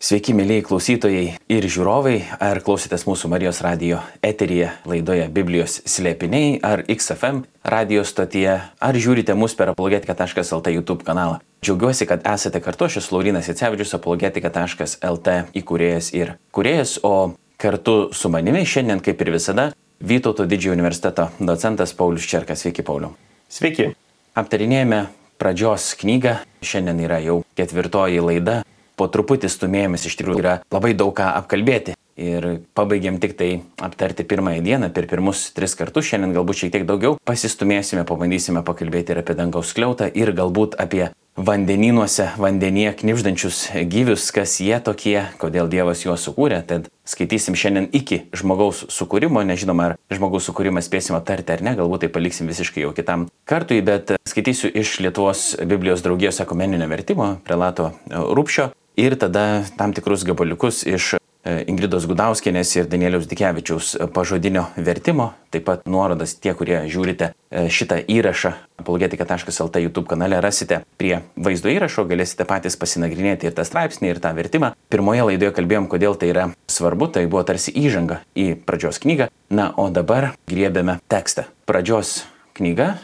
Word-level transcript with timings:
Sveiki, 0.00 0.32
mėlyjei 0.32 0.62
klausytojai 0.64 1.24
ir 1.52 1.66
žiūrovai, 1.68 2.22
ar 2.40 2.62
klausėtės 2.64 3.02
mūsų 3.04 3.28
Marijos 3.28 3.58
radio 3.60 3.98
eteryje 4.24 4.70
laidoje 4.88 5.26
Biblijos 5.28 5.74
slėpiniai, 5.84 6.54
ar 6.64 6.80
XFM 6.88 7.42
radio 7.68 8.00
stotyje, 8.08 8.54
ar 8.80 8.96
žiūrite 8.96 9.36
mus 9.36 9.52
per 9.58 9.74
apologetika.lt 9.74 10.72
YouTube 10.72 11.04
kanalą. 11.04 11.42
Džiaugiuosi, 11.60 12.08
kad 12.08 12.24
esate 12.32 12.62
kartu, 12.64 12.88
esu 12.88 13.12
Laurinas 13.12 13.52
Jacevičius, 13.52 13.92
apologetika.lt 13.98 15.36
įkūrėjas 15.60 16.10
ir 16.16 16.32
kurėjas, 16.48 16.96
o 17.04 17.36
kartu 17.60 17.98
su 18.16 18.32
manimi 18.32 18.64
šiandien, 18.64 19.04
kaip 19.04 19.20
ir 19.20 19.34
visada, 19.36 19.68
Vytauto 20.00 20.48
didžiojo 20.48 20.78
universiteto 20.78 21.28
docentas 21.44 21.92
Paulius 21.92 22.24
Čerkas. 22.24 22.64
Sveiki, 22.64 22.80
Pauliu. 22.80 23.12
Sveiki. 23.52 23.90
Aptarinėjame 24.32 25.10
pradžios 25.36 25.92
knygą, 26.00 26.38
šiandien 26.64 27.04
yra 27.04 27.20
jau 27.20 27.42
ketvirtoji 27.52 28.24
laida 28.24 28.62
po 29.00 29.08
truputį 29.08 29.48
stumėjomės 29.48 30.04
iš 30.10 30.20
tikrųjų 30.20 30.44
yra 30.44 30.60
labai 30.68 30.92
daug 30.92 31.16
ką 31.16 31.32
apkalbėti. 31.40 31.96
Ir 32.20 32.44
pabaigiam 32.76 33.16
tik 33.16 33.32
tai 33.38 33.62
aptarti 33.80 34.26
pirmąją 34.28 34.60
dieną, 34.66 34.90
per 34.92 35.06
pirmus 35.08 35.46
tris 35.56 35.72
kartus, 35.78 36.04
šiandien 36.10 36.34
galbūt 36.36 36.58
šiek 36.58 36.74
tiek 36.74 36.84
daugiau. 36.84 37.16
Pasistumėsime, 37.24 38.04
pabandysime 38.04 38.60
pakalbėti 38.66 39.14
ir 39.14 39.22
apie 39.22 39.36
dangaus 39.38 39.72
kliautą, 39.72 40.10
ir 40.12 40.34
galbūt 40.36 40.76
apie 40.82 41.06
vandenynuose, 41.40 42.26
vandenyje 42.36 42.92
knipždančius 43.00 43.60
gyvius, 43.88 44.26
kas 44.36 44.58
jie 44.60 44.76
tokie, 44.84 45.16
kodėl 45.40 45.70
Dievas 45.72 46.02
juos 46.04 46.26
sukūrė. 46.26 46.58
Tad 46.68 46.90
skaitysim 47.08 47.56
šiandien 47.56 47.88
iki 47.96 48.26
žmogaus 48.36 48.82
sukūrimo, 48.92 49.40
nežinoma, 49.46 49.94
ar 49.94 50.18
žmogaus 50.18 50.50
sukūrimą 50.50 50.82
spėsim 50.84 51.16
aptarti 51.16 51.54
ar 51.54 51.64
ne, 51.64 51.72
galbūt 51.78 52.04
tai 52.04 52.12
paliksim 52.12 52.50
visiškai 52.50 52.84
jau 52.84 52.92
kitam 52.96 53.30
kartui, 53.48 53.80
bet 53.86 54.12
skaitysiu 54.28 54.68
iš 54.82 54.98
Lietuvos 55.06 55.54
Biblijos 55.64 56.04
draugijos 56.04 56.42
ekumeninio 56.44 56.90
vertimo, 56.90 57.32
prelato 57.46 57.94
Rūpšio 58.10 58.68
ir 58.96 59.16
tada 59.18 59.64
tam 59.76 59.92
tikrus 59.92 60.24
gabaliukus 60.24 60.82
iš 60.86 61.14
e, 61.14 61.18
Ingridos 61.70 62.06
Gudauskienės 62.10 62.72
ir 62.76 62.88
Danieliaus 62.90 63.28
Dikevičiaus 63.30 63.94
pažodinio 64.14 64.66
vertimo, 64.76 65.30
taip 65.52 65.66
pat 65.68 65.86
nuorodas 65.88 66.34
tie, 66.36 66.52
kurie 66.56 66.82
žiūrite 66.90 67.30
e, 67.30 67.66
šitą 67.72 68.00
įrašą 68.10 68.52
apologetika.lt 68.82 69.82
YouTube 69.84 70.08
kanale 70.10 70.40
rasite 70.40 70.82
prie 71.00 71.20
vaizdo 71.36 71.72
įrašo, 71.72 72.06
galėsite 72.10 72.46
patys 72.48 72.78
pasinagrinėti 72.80 73.48
ir 73.48 73.56
tą 73.56 73.66
straipsnį, 73.68 74.14
ir 74.14 74.22
tą 74.22 74.34
vertimą. 74.36 74.74
Pirmoje 74.92 75.28
laidoje 75.30 75.54
kalbėjom, 75.56 75.88
kodėl 75.92 76.18
tai 76.18 76.32
yra 76.32 76.50
svarbu, 76.70 77.10
tai 77.14 77.26
buvo 77.30 77.44
tarsi 77.46 77.74
įžanga 77.74 78.22
į 78.34 78.52
pradžios 78.66 79.00
knygą. 79.02 79.30
Na, 79.50 79.70
o 79.76 79.88
dabar 79.90 80.32
griebėme 80.50 81.00
tekstą. 81.10 81.48
Pradžios 81.68 82.22
knyga 82.58 82.94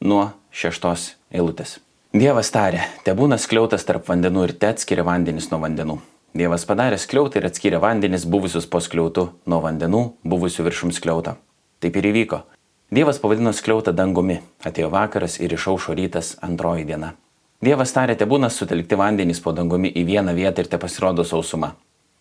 nuo 0.00 0.30
šeštos 0.54 1.12
eilutės. 1.34 1.78
Dievas 2.08 2.48
tarė, 2.48 2.86
te 3.04 3.12
būna 3.12 3.36
skliautas 3.36 3.82
tarp 3.84 4.06
vandenų 4.08 4.46
ir 4.46 4.52
te 4.56 4.70
atskiria 4.72 5.02
vandenis 5.04 5.50
nuo 5.50 5.58
vandenų. 5.60 5.98
Dievas 6.32 6.62
padarė 6.64 6.96
skliautą 6.96 7.36
ir 7.36 7.46
atskyrė 7.50 7.80
vandenis 7.82 8.22
buvusius 8.24 8.64
po 8.64 8.80
skliautu 8.80 9.26
nuo 9.44 9.58
vandenų, 9.60 10.00
buvusių 10.24 10.64
viršum 10.64 10.94
skliautą. 10.96 11.34
Taip 11.84 11.98
ir 12.00 12.08
įvyko. 12.08 12.38
Dievas 12.88 13.20
pavadino 13.20 13.52
skliautą 13.52 13.92
dangumi, 13.92 14.38
atėjo 14.64 14.88
vakaras 14.94 15.36
ir 15.36 15.52
išaušo 15.52 15.92
rytas 15.98 16.30
antroji 16.40 16.86
diena. 16.88 17.10
Dievas 17.60 17.92
tarė, 17.92 18.16
te 18.16 18.24
būna 18.24 18.48
sutelkti 18.48 18.96
vandenys 18.96 19.42
po 19.44 19.52
dangumi 19.52 19.90
į 19.92 20.06
vieną 20.08 20.32
vietą 20.32 20.64
ir 20.64 20.70
te 20.72 20.80
pasirodo 20.80 21.28
sausuma. 21.28 21.74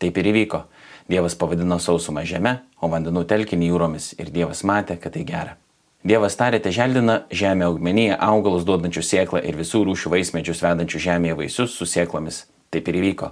Taip 0.04 0.20
ir 0.20 0.28
įvyko. 0.34 0.66
Dievas 1.08 1.40
pavadino 1.40 1.80
sausumą 1.80 2.26
žemę, 2.28 2.58
o 2.84 2.92
vandenų 2.92 3.24
telkinį 3.24 3.72
jūromis 3.72 4.12
ir 4.20 4.36
Dievas 4.36 4.66
matė, 4.68 5.00
kad 5.00 5.16
tai 5.16 5.24
gera. 5.24 5.56
Dievas 6.06 6.38
tarėte 6.38 6.72
želdina 6.72 7.24
žemę 7.34 7.66
augmenyje, 7.68 8.14
augalus 8.22 8.64
duodančius 8.68 9.10
sėklą 9.10 9.42
ir 9.42 9.58
visų 9.58 9.82
rūšių 9.88 10.12
vaismedžius 10.14 10.62
vedančių 10.62 11.02
žemėje 11.08 11.38
vaisius 11.42 11.74
su 11.74 11.88
sėklomis. 11.90 12.46
Taip 12.70 12.88
ir 12.92 13.00
įvyko. 13.02 13.32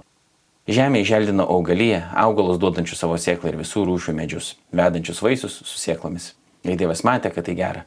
Žemė 0.66 1.04
želdino 1.06 1.46
augalyje, 1.46 2.00
augalus 2.10 2.58
duodančius 2.58 2.98
savo 2.98 3.14
sėklą 3.22 3.52
ir 3.52 3.60
visų 3.60 3.84
rūšių 3.86 4.16
medžius, 4.18 4.56
vedančius 4.74 5.22
vaisius 5.22 5.60
su 5.62 5.78
sėklomis. 5.78 6.32
Ir 6.66 6.74
Dievas 6.74 7.04
matė, 7.06 7.30
kad 7.30 7.46
tai 7.46 7.54
gera. 7.54 7.84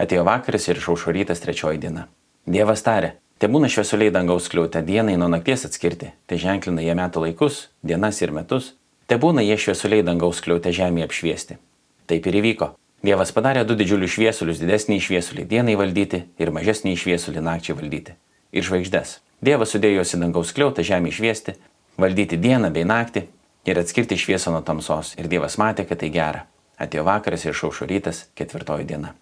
Atėjo 0.00 0.24
vakaras 0.24 0.66
ir 0.68 0.80
išaušo 0.80 1.12
rytas 1.12 1.44
trečioji 1.44 1.82
diena. 1.82 2.06
Dievas 2.48 2.80
tarė, 2.82 3.18
te 3.36 3.52
būna 3.52 3.68
šviesuliai 3.68 4.14
dangaus 4.14 4.48
kliūtę 4.48 4.80
dienai 4.86 5.18
nuo 5.20 5.28
nakties 5.28 5.68
atskirti, 5.68 6.14
tai 6.26 6.40
ženklina 6.40 6.80
jie 6.80 6.96
metų 6.96 7.26
laikus, 7.26 7.66
dienas 7.84 8.24
ir 8.24 8.32
metus, 8.32 8.72
te 9.06 9.20
būna 9.20 9.44
jie 9.44 9.60
šviesuliai 9.60 10.06
dangaus 10.08 10.40
kliūtę 10.40 10.72
žemėje 10.72 11.10
apšviesti. 11.10 11.60
Taip 12.08 12.32
ir 12.32 12.40
įvyko. 12.40 12.72
Dievas 13.02 13.32
padarė 13.34 13.64
du 13.66 13.74
didžiulius 13.74 14.12
šviesulius, 14.14 14.60
didesnį 14.62 15.00
šviesulį 15.02 15.44
dienai 15.50 15.74
valdyti 15.74 16.20
ir 16.38 16.52
mažesnį 16.54 16.94
šviesulį 17.00 17.40
nakčiai 17.42 17.74
valdyti. 17.74 18.14
Ir 18.54 18.62
žvaigždės. 18.62 19.16
Dievas 19.42 19.74
sudėjo 19.74 19.98
juos 19.98 20.14
į 20.14 20.20
dangaus 20.22 20.52
kliautą 20.54 20.84
žemę 20.86 21.10
išviesti, 21.10 21.56
valdyti 21.98 22.38
dieną 22.38 22.70
bei 22.70 22.86
naktį 22.86 23.24
ir 23.66 23.80
atskirti 23.82 24.14
šviesą 24.14 24.54
nuo 24.54 24.62
tamsos. 24.62 25.16
Ir 25.18 25.26
Dievas 25.26 25.58
matė, 25.58 25.82
kad 25.88 25.98
tai 25.98 26.12
gera. 26.14 26.46
Atėjo 26.78 27.02
vakaras 27.10 27.42
ir 27.42 27.58
šaušo 27.58 27.90
rytas, 27.90 28.28
ketvirtoji 28.38 28.86
diena. 28.86 29.16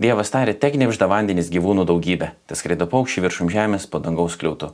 Dievas 0.00 0.32
tarė, 0.32 0.56
tek 0.56 0.80
nevžda 0.80 1.04
vandenis 1.08 1.52
gyvūnų 1.52 1.84
daugybę, 1.88 2.32
tas 2.48 2.64
skraido 2.64 2.88
paukščiai 2.88 3.28
viršum 3.28 3.52
žemės 3.52 3.84
po 3.84 4.00
dangaus 4.00 4.40
kliautų. 4.40 4.72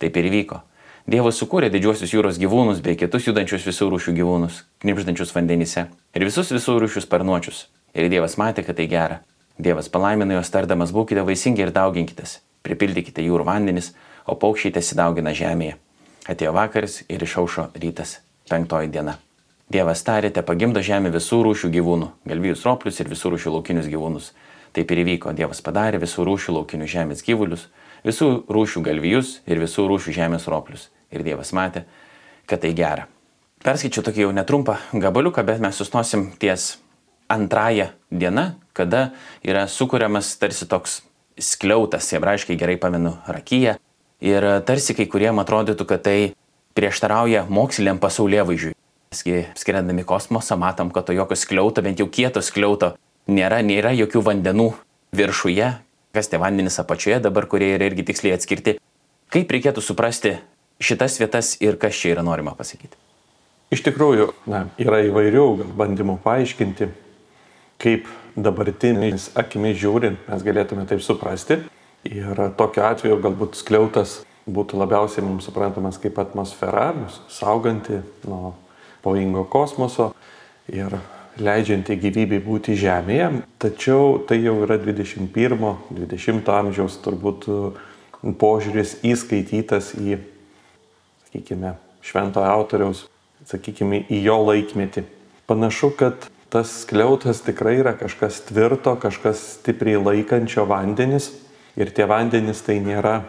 Taip 0.00 0.16
ir 0.16 0.32
įvyko. 0.32 0.62
Dievas 1.08 1.36
sukūrė 1.40 1.68
didžiuosius 1.72 2.12
jūros 2.12 2.40
gyvūnus 2.40 2.80
bei 2.84 2.96
kitus 2.96 3.28
judančius 3.28 3.68
visų 3.68 3.92
rūšių 3.92 4.16
gyvūnus, 4.16 4.64
knipždančius 4.84 5.32
vandenyse 5.36 5.86
ir 5.88 6.24
visus 6.28 6.52
visų 6.52 6.76
rūšių 6.84 7.04
sparnuočius, 7.06 7.66
Ir 7.94 8.10
Dievas 8.12 8.36
matė, 8.40 8.64
kad 8.66 8.76
tai 8.78 8.88
gera. 8.90 9.22
Dievas 9.58 9.88
palaimino 9.90 10.36
juos 10.36 10.52
tardamas, 10.54 10.92
būkite 10.94 11.24
vaisingi 11.26 11.64
ir 11.64 11.72
dauginkitės, 11.74 12.38
pripildykite 12.62 13.24
jūrų 13.24 13.46
vandenis, 13.48 13.92
o 14.28 14.36
paukščiai 14.38 14.76
tesidaugina 14.76 15.32
žemėje. 15.34 15.78
Atėjo 16.28 16.52
vakaras 16.54 17.00
ir 17.08 17.24
išaušo 17.24 17.70
rytas, 17.80 18.18
penktoji 18.50 18.92
diena. 18.92 19.16
Dievas 19.72 20.04
tarėte, 20.04 20.44
pagimdo 20.44 20.80
žemė 20.84 21.10
visų 21.12 21.42
rūšių 21.44 21.68
gyvūnų, 21.74 22.06
galvijus 22.28 22.64
roplius 22.68 23.00
ir 23.02 23.10
visų 23.10 23.34
rūšių 23.34 23.52
laukinius 23.56 23.88
gyvūnus. 23.90 24.30
Taip 24.76 24.92
ir 24.92 25.02
įvyko, 25.02 25.32
Dievas 25.36 25.60
padarė 25.64 26.00
visų 26.00 26.24
rūšių 26.28 26.54
laukinių 26.60 26.88
žemės 26.88 27.24
gyvulius, 27.26 27.66
visų 28.06 28.30
rūšių 28.48 28.84
galvijus 28.86 29.38
ir 29.48 29.60
visų 29.60 29.88
rūšių 29.90 30.14
žemės 30.20 30.48
roplius. 30.48 30.88
Ir 31.12 31.24
Dievas 31.24 31.52
matė, 31.56 31.84
kad 32.48 32.62
tai 32.64 32.74
gera. 32.76 33.08
Perskaičiu 33.64 34.04
tokį 34.06 34.28
jau 34.28 34.34
netrumpą 34.36 34.78
gabaliuką, 34.92 35.42
bet 35.44 35.60
mes 35.60 35.76
sustosim 35.80 36.30
ties 36.40 36.76
antrąją 37.28 37.90
dieną, 38.12 38.50
kada 38.72 39.10
yra 39.44 39.66
sukūriamas 39.68 40.36
tarsi 40.40 40.66
toks 40.68 41.02
skliautas, 41.38 42.08
hebrajiškai 42.12 42.56
gerai 42.58 42.76
pamenu, 42.80 43.16
rakyje. 43.26 43.76
Ir 44.24 44.46
tarsi 44.66 44.96
kai 44.98 45.06
kuriem 45.06 45.38
atrodytų, 45.38 45.86
kad 45.86 46.02
tai 46.02 46.32
prieštarauja 46.74 47.44
moksliniam 47.50 48.00
pasaulyje 48.02 48.46
vaizdžiui. 48.48 48.74
Mesgi 49.14 49.44
skiriandami 49.56 50.04
kosmosą 50.04 50.58
matom, 50.60 50.90
kad 50.92 51.06
to 51.06 51.14
jokio 51.16 51.38
skliauto, 51.38 51.82
bent 51.84 52.00
jau 52.02 52.08
kieto 52.10 52.42
skliauto 52.44 52.96
nėra, 53.30 53.62
nėra 53.64 53.94
jokių 53.96 54.24
vandenų 54.26 54.72
viršuje, 55.16 55.70
kas 56.16 56.28
tie 56.28 56.40
vandenys 56.40 56.80
apačioje 56.82 57.20
dabar, 57.24 57.46
kurie 57.48 57.70
yra 57.76 57.88
irgi 57.88 58.04
tiksliai 58.10 58.36
atskirti. 58.36 58.76
Kaip 59.32 59.50
reikėtų 59.52 59.84
suprasti 59.84 60.36
šitas 60.82 61.18
vietas 61.20 61.54
ir 61.64 61.78
kas 61.80 61.96
čia 61.96 62.16
yra 62.16 62.24
norima 62.26 62.54
pasakyti? 62.58 62.96
Iš 63.72 63.84
tikrųjų, 63.84 64.30
na, 64.48 64.66
yra 64.80 65.02
įvairių 65.04 65.46
bandymų 65.76 66.18
paaiškinti 66.24 66.88
kaip 67.82 68.08
dabartiniais 68.38 69.30
akimis 69.38 69.78
žiūrint 69.80 70.28
mes 70.28 70.46
galėtume 70.46 70.86
taip 70.88 71.02
suprasti. 71.04 71.62
Ir 72.08 72.40
tokiu 72.58 72.84
atveju 72.86 73.18
galbūt 73.22 73.58
skliautas 73.58 74.20
būtų 74.48 74.78
labiausiai 74.80 75.24
mums 75.26 75.48
suprantamas 75.48 75.98
kaip 76.00 76.18
atmosfera, 76.22 76.92
mus 76.96 77.20
sauganti 77.32 78.00
nuo 78.28 78.54
pavojingo 79.02 79.44
kosmoso 79.50 80.12
ir 80.72 80.96
leidžianti 81.38 81.98
gyvybei 82.00 82.40
būti 82.42 82.76
Žemėje. 82.78 83.28
Tačiau 83.62 84.18
tai 84.28 84.40
jau 84.42 84.56
yra 84.64 84.78
21-20 84.82 86.50
amžiaus 86.54 86.98
turbūt 87.04 87.46
požiūris 88.40 88.96
įskaitytas 89.06 89.92
į, 89.98 90.18
sakykime, 91.28 91.76
šventojo 92.02 92.50
autoriaus, 92.50 93.04
sakykime, 93.46 94.02
į 94.10 94.22
jo 94.26 94.40
laikmetį. 94.48 95.04
Panašu, 95.48 95.92
kad 95.98 96.26
tas 96.52 96.82
skliautas 96.82 97.42
tikrai 97.44 97.78
yra 97.82 97.94
kažkas 97.98 98.40
tvirto, 98.48 98.94
kažkas 99.00 99.40
stipriai 99.58 100.00
laikančio 100.00 100.64
vandenis 100.68 101.32
ir 101.76 101.92
tie 101.94 102.08
vandenys 102.08 102.62
tai 102.64 102.78
nėra 102.82 103.20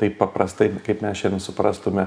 taip 0.00 0.18
paprastai, 0.18 0.70
kaip 0.82 1.02
mes 1.04 1.18
šiandien 1.18 1.42
suprastume, 1.42 2.06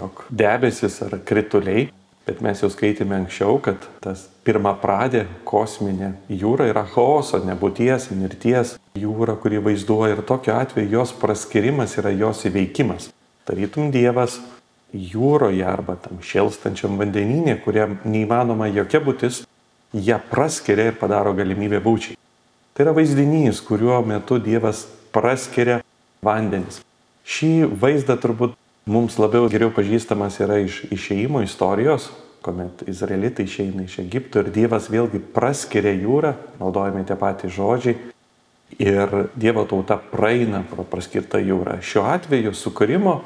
jog 0.00 0.24
debesis 0.28 0.98
ar 1.04 1.16
krituliai, 1.24 1.86
bet 2.26 2.42
mes 2.44 2.60
jau 2.62 2.70
skaitėme 2.70 3.16
anksčiau, 3.16 3.58
kad 3.62 3.84
tas 4.04 4.26
pirmą 4.46 4.74
pradė 4.82 5.24
kosminė 5.48 6.12
jūra 6.30 6.68
yra 6.70 6.84
chaoso, 6.88 7.40
nebūties, 7.46 8.10
mirties 8.16 8.76
jūra, 8.98 9.36
kuri 9.40 9.62
vaizduoja 9.62 10.16
ir 10.16 10.24
tokiu 10.26 10.54
atveju 10.56 10.92
jos 10.92 11.14
praskirimas 11.18 11.96
yra 12.00 12.12
jos 12.14 12.44
įveikimas. 12.50 13.10
Tarytum 13.48 13.90
Dievas 13.94 14.38
jūroje 14.92 15.64
arba 15.66 15.96
tam 15.98 16.20
šėlstančiam 16.22 16.98
vandeninė, 17.00 17.56
kuriam 17.64 17.96
neįmanoma 18.04 18.68
jokia 18.70 19.00
būtis, 19.02 19.42
ją 19.92 20.18
praskiria 20.30 20.90
ir 20.90 20.98
padaro 21.00 21.34
galimybę 21.36 21.82
būčiai. 21.84 22.16
Tai 22.72 22.86
yra 22.86 22.96
vaizdinys, 22.96 23.60
kuriuo 23.64 24.00
metu 24.06 24.38
Dievas 24.40 24.86
praskiria 25.12 25.82
vandenis. 26.24 26.80
Šį 27.28 27.52
vaizdą 27.78 28.16
turbūt 28.18 28.56
Mums 28.82 29.14
labiau 29.14 29.46
geriau 29.46 29.70
pažįstamas 29.70 30.40
yra 30.42 30.56
iš 30.58 30.80
išeimo 30.90 31.38
istorijos, 31.44 32.08
kuomet 32.42 32.80
izraelitai 32.90 33.44
išeina 33.46 33.84
iš 33.86 34.00
Egipto 34.02 34.40
ir 34.42 34.48
Dievas 34.50 34.88
vėlgi 34.90 35.20
praskiria 35.36 35.92
jūrą, 35.94 36.32
naudojami 36.58 37.04
tie 37.06 37.14
patys 37.14 37.54
žodžiai, 37.54 37.94
ir 38.82 39.14
Dievo 39.38 39.62
tauta 39.70 40.00
praeina 40.10 40.64
pro 40.66 40.82
praskirtą 40.82 41.38
jūrą. 41.38 41.76
Šiuo 41.78 42.02
atveju 42.10 42.50
sukūrimo 42.58 43.20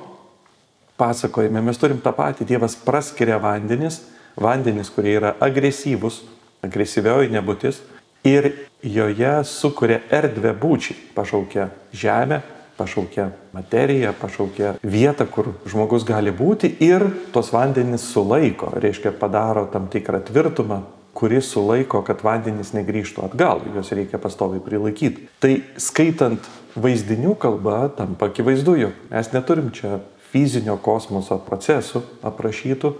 pasakojime 1.00 1.64
mes 1.64 1.80
turim 1.80 2.04
tą 2.04 2.12
patį, 2.12 2.44
Dievas 2.52 2.76
praskiria 2.76 3.40
vandenis, 3.40 4.02
vandenis, 4.36 4.92
kurie 4.92 5.16
yra 5.22 5.32
agresyvus, 5.40 6.20
agresyvioji 6.66 7.32
nebūtis, 7.34 7.80
ir 8.26 8.50
joje 8.82 9.38
sukuria 9.46 10.00
erdvę 10.12 10.52
būčiai, 10.60 10.98
pašaukia 11.14 11.70
žemę, 11.94 12.42
pašaukia 12.76 13.30
materiją, 13.56 14.12
pašaukia 14.20 14.74
vietą, 14.84 15.26
kur 15.30 15.54
žmogus 15.68 16.04
gali 16.06 16.32
būti 16.34 16.74
ir 16.84 17.06
tos 17.32 17.52
vandenys 17.54 18.04
sulaiko, 18.12 18.72
reiškia 18.76 19.14
padaro 19.16 19.66
tam 19.72 19.88
tikrą 19.92 20.20
tvirtumą, 20.26 20.82
kuris 21.16 21.48
sulaiko, 21.54 22.02
kad 22.04 22.20
vandenys 22.24 22.74
negrįžtų 22.76 23.24
atgal, 23.30 23.62
juos 23.72 23.92
reikia 23.96 24.20
pastoviai 24.20 24.60
prilaikyti. 24.64 25.30
Tai 25.40 25.54
skaitant 25.80 26.50
vaizdinių 26.76 27.32
kalbą, 27.40 27.86
tampa 27.96 28.28
akivaizdu, 28.28 28.76
jog 28.82 29.06
mes 29.10 29.32
neturim 29.32 29.70
čia 29.72 30.00
fizinio 30.28 30.76
kosmoso 30.82 31.38
procesų 31.46 32.02
aprašytų, 32.26 32.92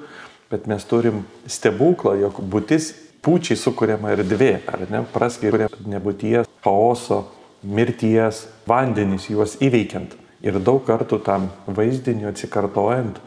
bet 0.49 0.65
mes 0.71 0.87
turim 0.89 1.25
stebuklą, 1.51 2.15
jog 2.23 2.41
būtis 2.41 2.95
pučiai 3.26 3.58
sukūriama 3.58 4.12
erdvė, 4.14 4.52
ar 4.70 4.87
ne, 4.90 5.02
praskiria 5.11 5.67
nebūties, 5.82 6.46
chaoso, 6.62 7.25
mirties, 7.67 8.44
vandenys 8.69 9.26
juos 9.32 9.56
įveikiant. 9.62 10.14
Ir 10.46 10.61
daug 10.62 10.84
kartų 10.87 11.19
tam 11.26 11.49
vaizdiniu 11.67 12.28
atsikartojant 12.31 13.19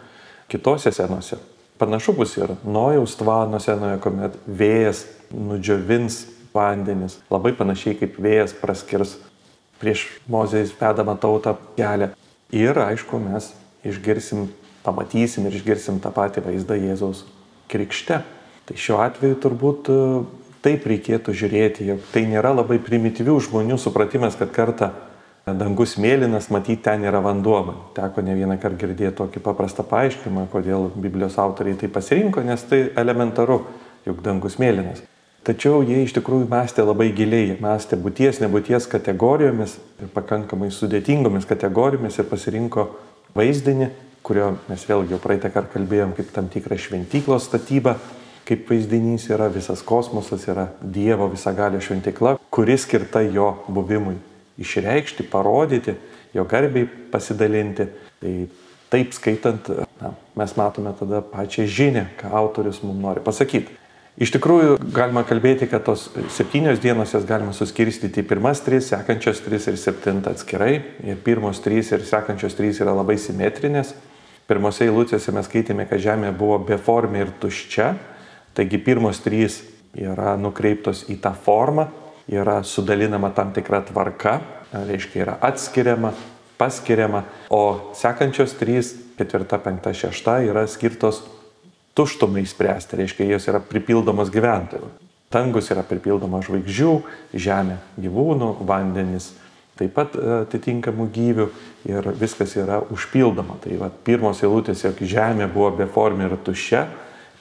kitose 0.49 0.93
senose. 0.95 1.39
Panašu 1.79 2.13
bus 2.15 2.35
ir 2.37 2.53
Nojaus 2.63 3.15
tvano 3.19 3.59
senoje, 3.63 3.99
kuomet 4.03 4.35
vėjas 4.47 5.05
nudžiovins 5.31 6.25
vandenis. 6.53 7.19
Labai 7.31 7.53
panašiai 7.55 7.97
kaip 7.99 8.17
vėjas 8.19 8.55
praskirs 8.59 9.17
prieš 9.79 10.05
Mozės 10.27 10.73
vedamą 10.79 11.15
tautą 11.19 11.55
kelią. 11.77 12.11
Ir 12.55 12.79
aišku, 12.83 13.19
mes 13.23 13.51
išgirsim, 13.87 14.49
pamatysim 14.83 15.47
ir 15.47 15.55
išgirsim 15.59 16.01
tą 16.03 16.11
patį 16.15 16.43
vaizdą 16.47 16.75
Jėzaus 16.79 17.23
krikšte. 17.71 18.23
Tai 18.69 18.77
šiuo 18.77 18.99
atveju 19.01 19.37
turbūt 19.41 19.87
e, 19.89 19.99
taip 20.61 20.83
reikėtų 20.85 21.33
žiūrėti, 21.33 21.87
jog 21.89 22.03
tai 22.13 22.27
nėra 22.29 22.51
labai 22.53 22.77
primityvių 22.85 23.39
žmonių 23.47 23.79
supratimas, 23.81 24.37
kad 24.37 24.51
kartą 24.53 24.91
dangus 25.57 25.95
mėlynas, 25.97 26.51
matyti 26.53 26.83
ten 26.85 27.01
yra 27.09 27.21
vanduo. 27.25 27.63
Man 27.65 27.79
teko 27.95 28.21
ne 28.21 28.35
vieną 28.37 28.59
kartą 28.61 28.77
girdėti 28.83 29.15
tokį 29.17 29.41
paprastą 29.41 29.85
paaiškinimą, 29.89 30.45
kodėl 30.53 30.91
Biblijos 30.93 31.39
autoriai 31.41 31.79
tai 31.81 31.89
pasirinko, 31.89 32.43
nes 32.45 32.65
tai 32.69 32.83
elementaru, 32.99 33.63
juk 34.05 34.21
dangus 34.25 34.59
mėlynas. 34.61 35.01
Tačiau 35.49 35.81
jie 35.87 36.03
iš 36.03 36.13
tikrųjų 36.19 36.45
mąstė 36.51 36.83
labai 36.85 37.09
giliai, 37.15 37.55
mąstė 37.63 37.97
būties, 37.97 38.41
nebūties 38.43 38.85
kategorijomis 38.91 39.77
ir 40.03 40.13
pakankamai 40.13 40.69
sudėtingomis 40.75 41.47
kategorijomis 41.49 42.19
ir 42.19 42.27
pasirinko 42.29 42.89
vaizdinį, 43.33 43.89
kurio 44.21 44.51
mes 44.67 44.83
vėlgi 44.85 45.15
jau 45.15 45.21
praeitą 45.23 45.49
kartą 45.49 45.79
kalbėjom 45.79 46.13
kaip 46.17 46.33
tam 46.35 46.51
tikrą 46.51 46.77
šventyklos 46.77 47.47
statybą, 47.47 47.95
kaip 48.47 48.69
vaizdinys 48.69 49.27
yra 49.33 49.49
visas 49.51 49.81
kosmosas, 49.85 50.45
yra 50.49 50.69
Dievo 50.81 51.27
visagalio 51.31 51.81
šventikla, 51.81 52.37
kuri 52.49 52.77
skirta 52.77 53.21
jo 53.25 53.51
buvimui 53.67 54.17
išreikšti, 54.59 55.27
parodyti, 55.31 55.95
jo 56.33 56.45
garbiai 56.49 56.87
pasidalinti. 57.11 57.87
Tai 58.19 58.33
taip 58.89 59.13
skaitant, 59.15 59.69
na, 60.01 60.13
mes 60.39 60.55
matome 60.57 60.93
tada 60.99 61.21
pačią 61.25 61.67
žinę, 61.69 62.09
ką 62.19 62.33
autorius 62.41 62.81
mums 62.83 63.03
nori 63.03 63.23
pasakyti. 63.23 63.77
Iš 64.19 64.33
tikrųjų, 64.35 64.73
galima 64.91 65.21
kalbėti, 65.23 65.69
kad 65.71 65.85
tos 65.87 66.09
septynios 66.35 66.81
dienos 66.83 67.13
jas 67.15 67.23
galima 67.23 67.53
suskirstyti 67.55 68.19
į 68.19 68.27
pirmas 68.27 68.59
tris, 68.65 68.89
sekančios 68.91 69.39
tris 69.45 69.69
ir 69.71 69.77
septintą 69.79 70.33
atskirai. 70.35 70.73
Ir 71.07 71.21
pirmos 71.23 71.61
trys 71.63 71.93
ir 71.95 72.03
sekančios 72.03 72.57
trys 72.57 72.81
yra 72.83 72.91
labai 72.97 73.15
simetrinės. 73.21 73.93
Pirmose 74.49 74.89
eilutėse 74.89 75.31
mes 75.31 75.47
skaitėme, 75.47 75.85
kad 75.87 76.01
Žemė 76.03 76.33
buvo 76.35 76.57
beformė 76.67 77.21
ir 77.23 77.31
tuščia. 77.39 77.93
Taigi 78.59 78.75
pirmos 78.83 79.21
trys 79.23 79.61
yra 79.95 80.33
nukreiptos 80.35 81.05
į 81.07 81.15
tą 81.23 81.31
formą, 81.31 81.85
yra 82.27 82.57
sudalinama 82.67 83.29
tam 83.31 83.53
tikra 83.55 83.79
tvarka, 83.87 84.41
reiškia 84.73 85.21
yra 85.23 85.35
atskiriama, 85.47 86.11
paskiriama, 86.59 87.23
o 87.55 87.93
sekančios 87.95 88.57
trys, 88.59 88.91
ketvirta, 89.15 89.61
penkta, 89.63 89.95
šešta 89.95 90.41
yra 90.49 90.65
skirtos 90.67 91.23
tuštumai 91.95 92.43
spręsti, 92.51 92.99
reiškia 92.99 93.31
jos 93.31 93.47
yra 93.47 93.63
pripildomos 93.63 94.27
gyventojų. 94.33 94.91
Tangus 95.31 95.71
yra 95.71 95.87
pripildoma 95.87 96.43
žvaigždžių, 96.43 96.93
žemė 97.39 97.79
gyvūnų, 98.03 98.53
vandenis 98.67 99.31
taip 99.79 99.93
pat 99.95 100.19
atitinkamų 100.19 101.05
gyvių 101.15 101.45
ir 101.87 102.07
viskas 102.19 102.59
yra 102.59 102.81
užpildoma. 102.91 103.55
Tai 103.63 103.77
va, 103.79 103.87
pirmos 103.87 104.43
eilutės, 104.43 104.83
jog 104.83 104.99
žemė 104.99 105.47
buvo 105.53 105.71
beformė 105.79 106.27
ir 106.27 106.41
tuščia, 106.43 106.89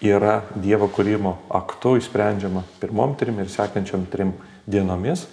yra 0.04 0.42
Dievo 0.54 0.88
kūrimo 0.92 1.34
aktu 1.54 1.96
įsprendžiama 1.98 2.62
pirmom 2.80 3.16
trim 3.18 3.40
ir 3.42 3.50
sekančiam 3.50 4.06
trim 4.10 4.32
dienomis, 4.68 5.26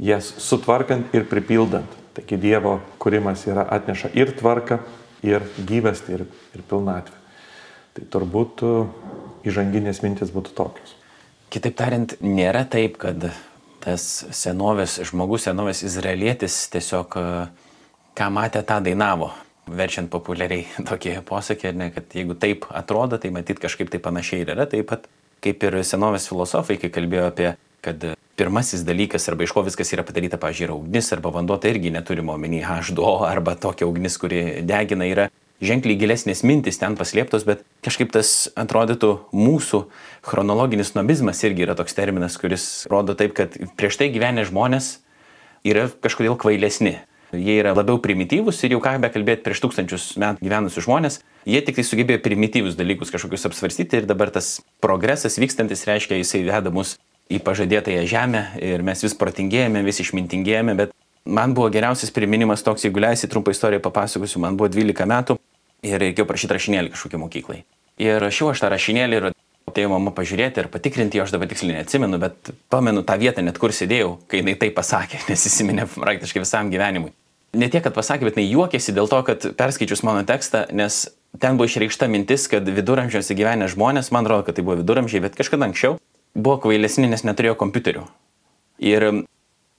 jas 0.00 0.32
sutvarkant 0.42 1.14
ir 1.14 1.28
pripildant. 1.30 1.98
Taigi 2.16 2.40
Dievo 2.40 2.78
kūrimas 2.98 3.44
yra 3.46 3.66
atneša 3.70 4.10
ir 4.18 4.32
tvarką, 4.38 4.80
ir 5.22 5.44
gyvestį, 5.66 6.16
ir, 6.16 6.24
ir 6.56 6.64
pilnatvę. 6.66 7.18
Tai 7.94 8.06
turbūt 8.14 8.64
uh, 8.66 8.88
įžanginės 9.46 10.02
mintis 10.02 10.32
būtų 10.34 10.54
tokios. 10.58 10.96
Kitaip 11.50 11.76
tariant, 11.78 12.14
nėra 12.22 12.64
taip, 12.70 12.98
kad 13.02 13.30
tas 13.82 14.04
senovės 14.36 14.98
žmogus, 15.08 15.46
senovės 15.48 15.82
izraelietis 15.86 16.56
tiesiog 16.72 17.16
uh, 17.18 17.70
ką 18.18 18.30
matė, 18.34 18.62
tą 18.66 18.80
dainavo. 18.84 19.30
Verčiant 19.70 20.10
populiariai 20.10 20.66
tokie 20.90 21.16
posakė, 21.26 21.74
ne, 21.76 21.90
kad 21.94 22.14
jeigu 22.16 22.36
taip 22.38 22.66
atrodo, 22.74 23.20
tai 23.22 23.32
matyt 23.34 23.62
kažkaip 23.62 23.92
tai 23.92 24.02
panašiai 24.02 24.44
ir 24.44 24.54
yra. 24.56 24.68
Taip 24.70 24.90
pat 24.90 25.10
kaip 25.44 25.62
ir 25.68 25.80
senovės 25.86 26.28
filosofai, 26.28 26.76
kai 26.80 26.92
kalbėjo 26.92 27.28
apie 27.30 27.52
kad 27.80 28.04
pirmasis 28.36 28.84
dalykas 28.84 29.28
arba 29.28 29.44
iš 29.44 29.52
ko 29.56 29.64
viskas 29.64 29.92
yra 29.94 30.04
padaryta, 30.06 30.40
pažiūrėjau, 30.40 30.80
ugnis 30.80 31.10
arba 31.16 31.32
vanduo, 31.34 31.58
tai 31.60 31.74
irgi 31.74 31.92
neturime 31.92 32.32
omeny 32.34 32.62
H2O 32.64 33.20
arba 33.32 33.56
tokia 33.56 33.88
ugnis, 33.88 34.18
kuri 34.20 34.62
degina, 34.66 35.08
yra 35.08 35.28
ženkliai 35.64 35.98
gilesnės 36.00 36.40
mintis 36.48 36.80
ten 36.80 36.96
paslėptos, 36.96 37.44
bet 37.48 37.64
kažkaip 37.84 38.12
tas 38.14 38.48
atrodytų 38.60 39.12
mūsų 39.36 39.82
chronologinis 40.24 40.94
nobizmas 40.96 41.42
irgi 41.44 41.66
yra 41.66 41.76
toks 41.76 41.96
terminas, 41.96 42.38
kuris 42.40 42.66
rodo 42.92 43.16
taip, 43.16 43.36
kad 43.36 43.56
prieš 43.76 44.00
tai 44.00 44.08
gyvenę 44.12 44.46
žmonės 44.48 44.94
yra 45.68 45.90
kažkodėl 46.00 46.38
kvailesni. 46.40 46.96
Jie 47.32 47.60
yra 47.60 47.74
labiau 47.76 48.00
primityvus 48.02 48.58
ir 48.66 48.74
jau 48.74 48.80
ką 48.82 48.96
be 49.02 49.10
kalbėti 49.12 49.44
prieš 49.46 49.60
tūkstančius 49.62 50.06
metų 50.18 50.42
gyvenusius 50.42 50.86
žmonės, 50.86 51.20
jie 51.46 51.60
tik 51.62 51.78
tai 51.78 51.84
sugebėjo 51.86 52.22
primityvius 52.24 52.78
dalykus 52.78 53.12
kažkokius 53.14 53.46
apsvarstyti 53.50 54.00
ir 54.00 54.08
dabar 54.10 54.32
tas 54.34 54.58
progresas 54.82 55.38
vykstantis 55.38 55.86
reiškia, 55.86 56.18
jisai 56.18 56.42
veda 56.48 56.72
mus 56.74 56.96
į 57.30 57.38
pažadėtąją 57.46 58.06
žemę 58.10 58.42
ir 58.58 58.82
mes 58.82 59.04
vis 59.06 59.14
protingėjame, 59.14 59.84
vis 59.86 60.02
išmintingėjame, 60.02 60.74
bet 60.80 60.94
man 61.24 61.54
buvo 61.54 61.70
geriausias 61.70 62.10
priminimas 62.10 62.64
toks, 62.66 62.88
jeigu 62.88 63.02
leisi 63.04 63.30
trumpą 63.30 63.54
istoriją 63.54 63.82
papasakosiu, 63.84 64.42
man 64.42 64.58
buvo 64.58 64.70
12 64.72 65.06
metų 65.06 65.38
ir 65.86 66.02
reikėjo 66.02 66.26
prašyti 66.26 66.56
rašinėlį 66.56 66.94
kažkokią 66.96 67.22
mokyklai. 67.22 67.62
Ir 68.00 68.18
rašiau 68.22 68.50
aš 68.50 68.64
tą 68.64 68.72
rašinėlį 68.72 69.20
ir 69.20 69.30
atėjo 69.68 69.90
mama 69.92 70.12
pažiūrėti 70.14 70.62
ir 70.62 70.68
patikrinti, 70.72 71.20
aš 71.22 71.34
dabar 71.34 71.50
tiksliai 71.50 71.80
neatsimenu, 71.80 72.18
bet 72.22 72.52
pamenu 72.72 73.04
tą 73.06 73.16
vietą 73.20 73.44
net 73.44 73.58
kur 73.60 73.74
sėdėjau, 73.74 74.16
kai 74.30 74.42
jinai 74.42 74.56
tai 74.60 74.70
pasakė, 74.74 75.24
nes 75.30 75.46
įsiminė 75.50 75.88
praktiškai 75.94 76.44
visam 76.44 76.72
gyvenimui. 76.72 77.12
Ne 77.58 77.66
tiek, 77.66 77.82
kad 77.82 77.94
pasakė, 77.96 78.28
bet 78.28 78.38
jinai 78.38 78.50
juokėsi 78.52 78.94
dėl 78.94 79.10
to, 79.10 79.18
kad 79.26 79.48
perskaičius 79.58 80.04
mano 80.06 80.22
tekstą, 80.26 80.68
nes 80.70 81.08
ten 81.42 81.58
buvo 81.58 81.66
išreikšta 81.66 82.06
mintis, 82.10 82.46
kad 82.50 82.66
viduramžiuose 82.66 83.34
gyvenę 83.38 83.66
žmonės, 83.70 84.12
man 84.14 84.26
atrodo, 84.26 84.46
kad 84.46 84.58
tai 84.58 84.66
buvo 84.66 84.78
viduramžiai, 84.82 85.24
bet 85.26 85.38
kažkada 85.38 85.66
anksčiau, 85.66 85.98
buvo 86.38 86.60
kvailesni, 86.62 87.10
nes 87.10 87.26
neturėjo 87.26 87.56
kompiuterių. 87.58 88.04
Ir 88.86 89.08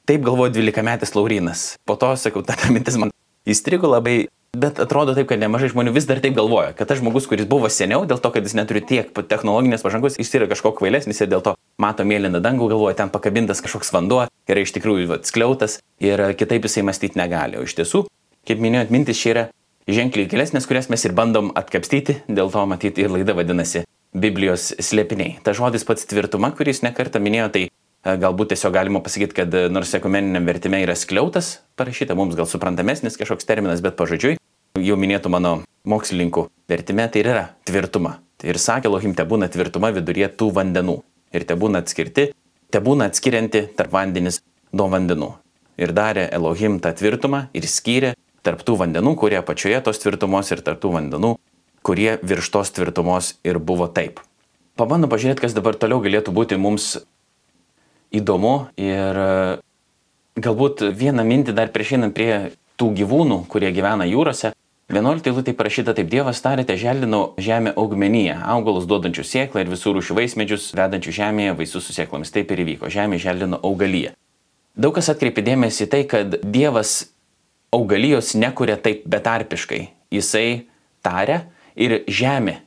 taip 0.10 0.28
galvojo 0.28 0.52
12 0.58 0.84
metais 0.84 1.16
Laurinas. 1.16 1.64
Po 1.88 1.96
to, 2.00 2.12
sakau, 2.20 2.44
ta 2.44 2.58
mintis 2.74 3.00
man 3.00 3.14
įstrigo 3.48 3.88
labai, 3.88 4.28
bet 4.58 4.80
atrodo 4.84 5.16
taip, 5.16 5.30
kad 5.32 5.40
nemažai 5.40 5.72
žmonių 5.72 5.94
vis 5.96 6.06
dar 6.10 6.20
taip 6.24 6.36
galvoja, 6.36 6.74
kad 6.76 6.90
tas 6.90 7.00
žmogus, 7.00 7.28
kuris 7.30 7.48
buvo 7.50 7.70
seniau, 7.72 8.04
dėl 8.06 8.20
to, 8.22 8.32
kad 8.34 8.46
jis 8.46 8.56
neturi 8.58 8.84
tiek 8.84 9.10
technologinės 9.16 9.86
pažangos, 9.86 10.20
jis 10.20 10.34
yra 10.38 10.50
kažkoks 10.52 10.82
kvailesnis 10.82 11.24
ir 11.24 11.32
dėl 11.32 11.44
to 11.46 11.56
mato 11.82 12.04
mėlyną 12.08 12.42
dangų, 12.44 12.68
galvoja, 12.74 12.98
ten 13.00 13.14
pakabintas 13.14 13.64
kažkoks 13.64 13.94
vanduo, 13.96 14.26
yra 14.52 14.66
iš 14.66 14.76
tikrųjų 14.76 15.08
vat, 15.14 15.30
skliautas 15.30 15.80
ir 16.04 16.22
kitaip 16.38 16.68
jisai 16.68 16.84
mąstyti 16.84 17.20
negali. 17.20 17.62
O 17.62 17.66
iš 17.66 17.78
tiesų, 17.80 18.04
kaip 18.48 18.62
minėjot, 18.62 18.92
mintis 18.94 19.22
čia 19.24 19.32
yra 19.34 19.46
ženkliai 19.88 20.30
gilesnės, 20.30 20.68
kurias 20.68 20.92
mes 20.92 21.08
ir 21.08 21.16
bandom 21.16 21.54
atkapstyti, 21.56 22.20
dėl 22.28 22.52
to 22.52 22.68
matyti 22.68 23.08
ir 23.08 23.16
laida 23.16 23.38
vadinasi 23.38 23.86
Biblijos 24.12 24.74
slėpiniai. 24.84 25.40
Ta 25.46 25.56
žodis 25.56 25.88
pats 25.88 26.04
tvirtuma, 26.04 26.52
kuris 26.52 26.84
nekartą 26.84 27.24
minėjo, 27.24 27.48
tai 27.56 27.64
e, 27.70 27.72
galbūt 28.04 28.52
tiesiog 28.52 28.76
galima 28.76 29.00
pasakyti, 29.00 29.38
kad 29.40 29.56
e, 29.56 29.70
nors 29.72 29.96
ekumeniniam 29.96 30.44
vertime 30.44 30.84
yra 30.84 30.98
skliautas 31.00 31.62
parašyta, 31.80 32.18
mums 32.20 32.36
gal 32.36 32.50
suprantamesnis 32.52 33.16
kažkoks 33.16 33.48
terminas, 33.48 33.80
bet 33.82 33.96
pažodžiui, 33.96 34.36
jau 34.80 34.98
minėtų 35.00 35.32
mano 35.34 35.62
mokslininkų 35.88 36.48
vertime 36.72 37.08
tai 37.12 37.24
ir 37.24 37.32
yra 37.34 37.46
tvirtuma. 37.68 38.20
Tai 38.38 38.50
ir 38.54 38.60
sakė 38.62 38.90
Elohim, 38.90 39.14
te 39.18 39.26
būna 39.28 39.50
tvirtuma 39.52 39.92
viduryje 39.94 40.32
tų 40.40 40.50
vandenų. 40.56 41.02
Ir 41.36 41.46
te 41.48 41.56
būna 41.56 41.82
atskirti, 41.84 42.32
te 42.72 42.82
būna 42.84 43.08
atskirianti 43.12 43.68
tarp 43.78 43.94
vandenis 43.94 44.42
nuo 44.74 44.88
vandenų. 44.92 45.30
Ir 45.82 45.94
darė 45.96 46.28
Elohim 46.34 46.80
tą 46.84 46.92
tvirtumą 46.98 47.46
ir 47.58 47.68
skyrė 47.68 48.16
tarp 48.46 48.64
tų 48.66 48.78
vandenų, 48.82 49.16
kurie 49.20 49.40
apačioje 49.40 49.80
tos 49.86 50.02
tvirtumos 50.02 50.52
ir 50.52 50.64
tarp 50.66 50.82
tų 50.82 50.96
vandenų, 50.98 51.36
kurie 51.86 52.18
virš 52.22 52.52
tos 52.54 52.74
tvirtumos 52.76 53.36
ir 53.48 53.60
buvo 53.60 53.88
taip. 53.88 54.20
Pabandom 54.80 55.12
pažiūrėti, 55.12 55.44
kas 55.44 55.56
dabar 55.58 55.78
toliau 55.78 56.02
galėtų 56.02 56.34
būti 56.34 56.58
mums 56.58 56.96
įdomu 58.16 58.72
ir 58.80 59.20
e, 59.22 59.30
galbūt 60.42 60.84
vieną 60.98 61.26
mintį 61.28 61.56
dar 61.58 61.72
prieš 61.74 61.96
einant 61.98 62.16
prie 62.16 62.56
tų 62.80 62.92
gyvūnų, 62.98 63.44
kurie 63.52 63.72
gyvena 63.76 64.08
jūrose. 64.10 64.54
11 64.92 65.30
eilutė 65.30 65.54
parašyta 65.56 65.94
taip, 65.96 66.10
Dievas 66.12 66.42
tarėte 66.44 66.76
želdino 66.76 67.22
žemę 67.40 67.72
augmenyje, 67.80 68.34
augalus 68.44 68.84
duodančių 68.92 69.24
sėklą 69.24 69.62
ir 69.64 69.70
visų 69.72 69.94
rūšių 69.96 70.18
vaismedžius, 70.18 70.66
vedančių 70.76 71.14
žemėje 71.16 71.54
vaisius 71.62 71.88
su 71.88 71.96
sėklomis. 71.96 72.34
Taip 72.36 72.52
ir 72.52 72.64
įvyko, 72.66 72.90
žemė 72.92 73.22
želdino 73.24 73.62
augalyje. 73.64 74.12
Daug 74.76 74.92
kas 74.98 75.08
atkreipė 75.14 75.46
dėmesį 75.48 75.88
tai, 75.94 76.02
kad 76.12 76.36
Dievas 76.44 77.06
augalijos 77.72 78.34
nekuria 78.36 78.76
taip 78.76 79.08
betarpiškai. 79.08 79.82
Jisai 80.12 80.68
taria 81.08 81.46
ir 81.80 82.02
žemė 82.12 82.60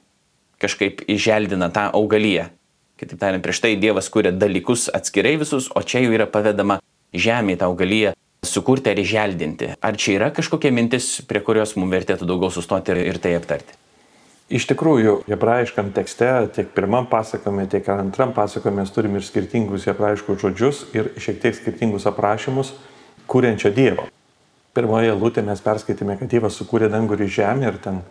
kažkaip 0.65 1.05
išželdina 1.05 1.69
tą 1.77 1.91
augaliją. 1.93 2.49
Kitaip 2.97 3.21
tariant, 3.21 3.45
prieš 3.45 3.61
tai 3.61 3.77
Dievas 3.77 4.09
kuria 4.09 4.33
dalykus 4.33 4.89
atskirai 4.97 5.37
visus, 5.45 5.69
o 5.77 5.85
čia 5.85 6.07
jau 6.07 6.17
yra 6.17 6.25
pavedama 6.25 6.81
žemė 7.13 7.61
tą 7.61 7.69
augaliją 7.69 8.17
sukurti 8.49 8.93
ar 8.93 9.01
išželdinti. 9.01 9.75
Ar 9.81 9.97
čia 10.01 10.19
yra 10.19 10.29
kažkokia 10.35 10.73
mintis, 10.75 11.17
prie 11.29 11.43
kurios 11.45 11.75
mums 11.79 11.93
vertėtų 11.95 12.29
daugiau 12.29 12.53
sustoti 12.55 12.95
ir, 12.95 13.03
ir 13.15 13.21
tai 13.23 13.35
aptarti? 13.39 13.77
Iš 14.53 14.67
tikrųjų, 14.69 15.23
hebrajiškam 15.25 15.89
tekste, 15.97 16.29
tiek 16.53 16.69
pirmam 16.77 17.07
pasakojime, 17.09 17.65
tiek 17.73 17.87
antram 17.89 18.35
pasakojime 18.37 18.83
mes 18.83 18.93
turime 18.93 19.17
ir 19.17 19.25
skirtingus 19.25 19.87
hebrajiškus 19.89 20.43
žodžius 20.43 20.83
ir 20.93 21.09
šiek 21.17 21.41
tiek 21.41 21.57
skirtingus 21.57 22.05
aprašymus 22.11 22.75
kūrenčio 23.31 23.73
Dievo. 23.73 24.05
Pirmoje 24.77 25.15
lūtė 25.17 25.45
mes 25.47 25.65
perskaitėme, 25.65 26.19
kad 26.21 26.29
Dievas 26.29 26.59
sukūrė 26.61 26.91
dangų 26.93 27.17
ir 27.17 27.33
žemę 27.33 27.71
ir 27.71 27.81
ten 27.81 28.03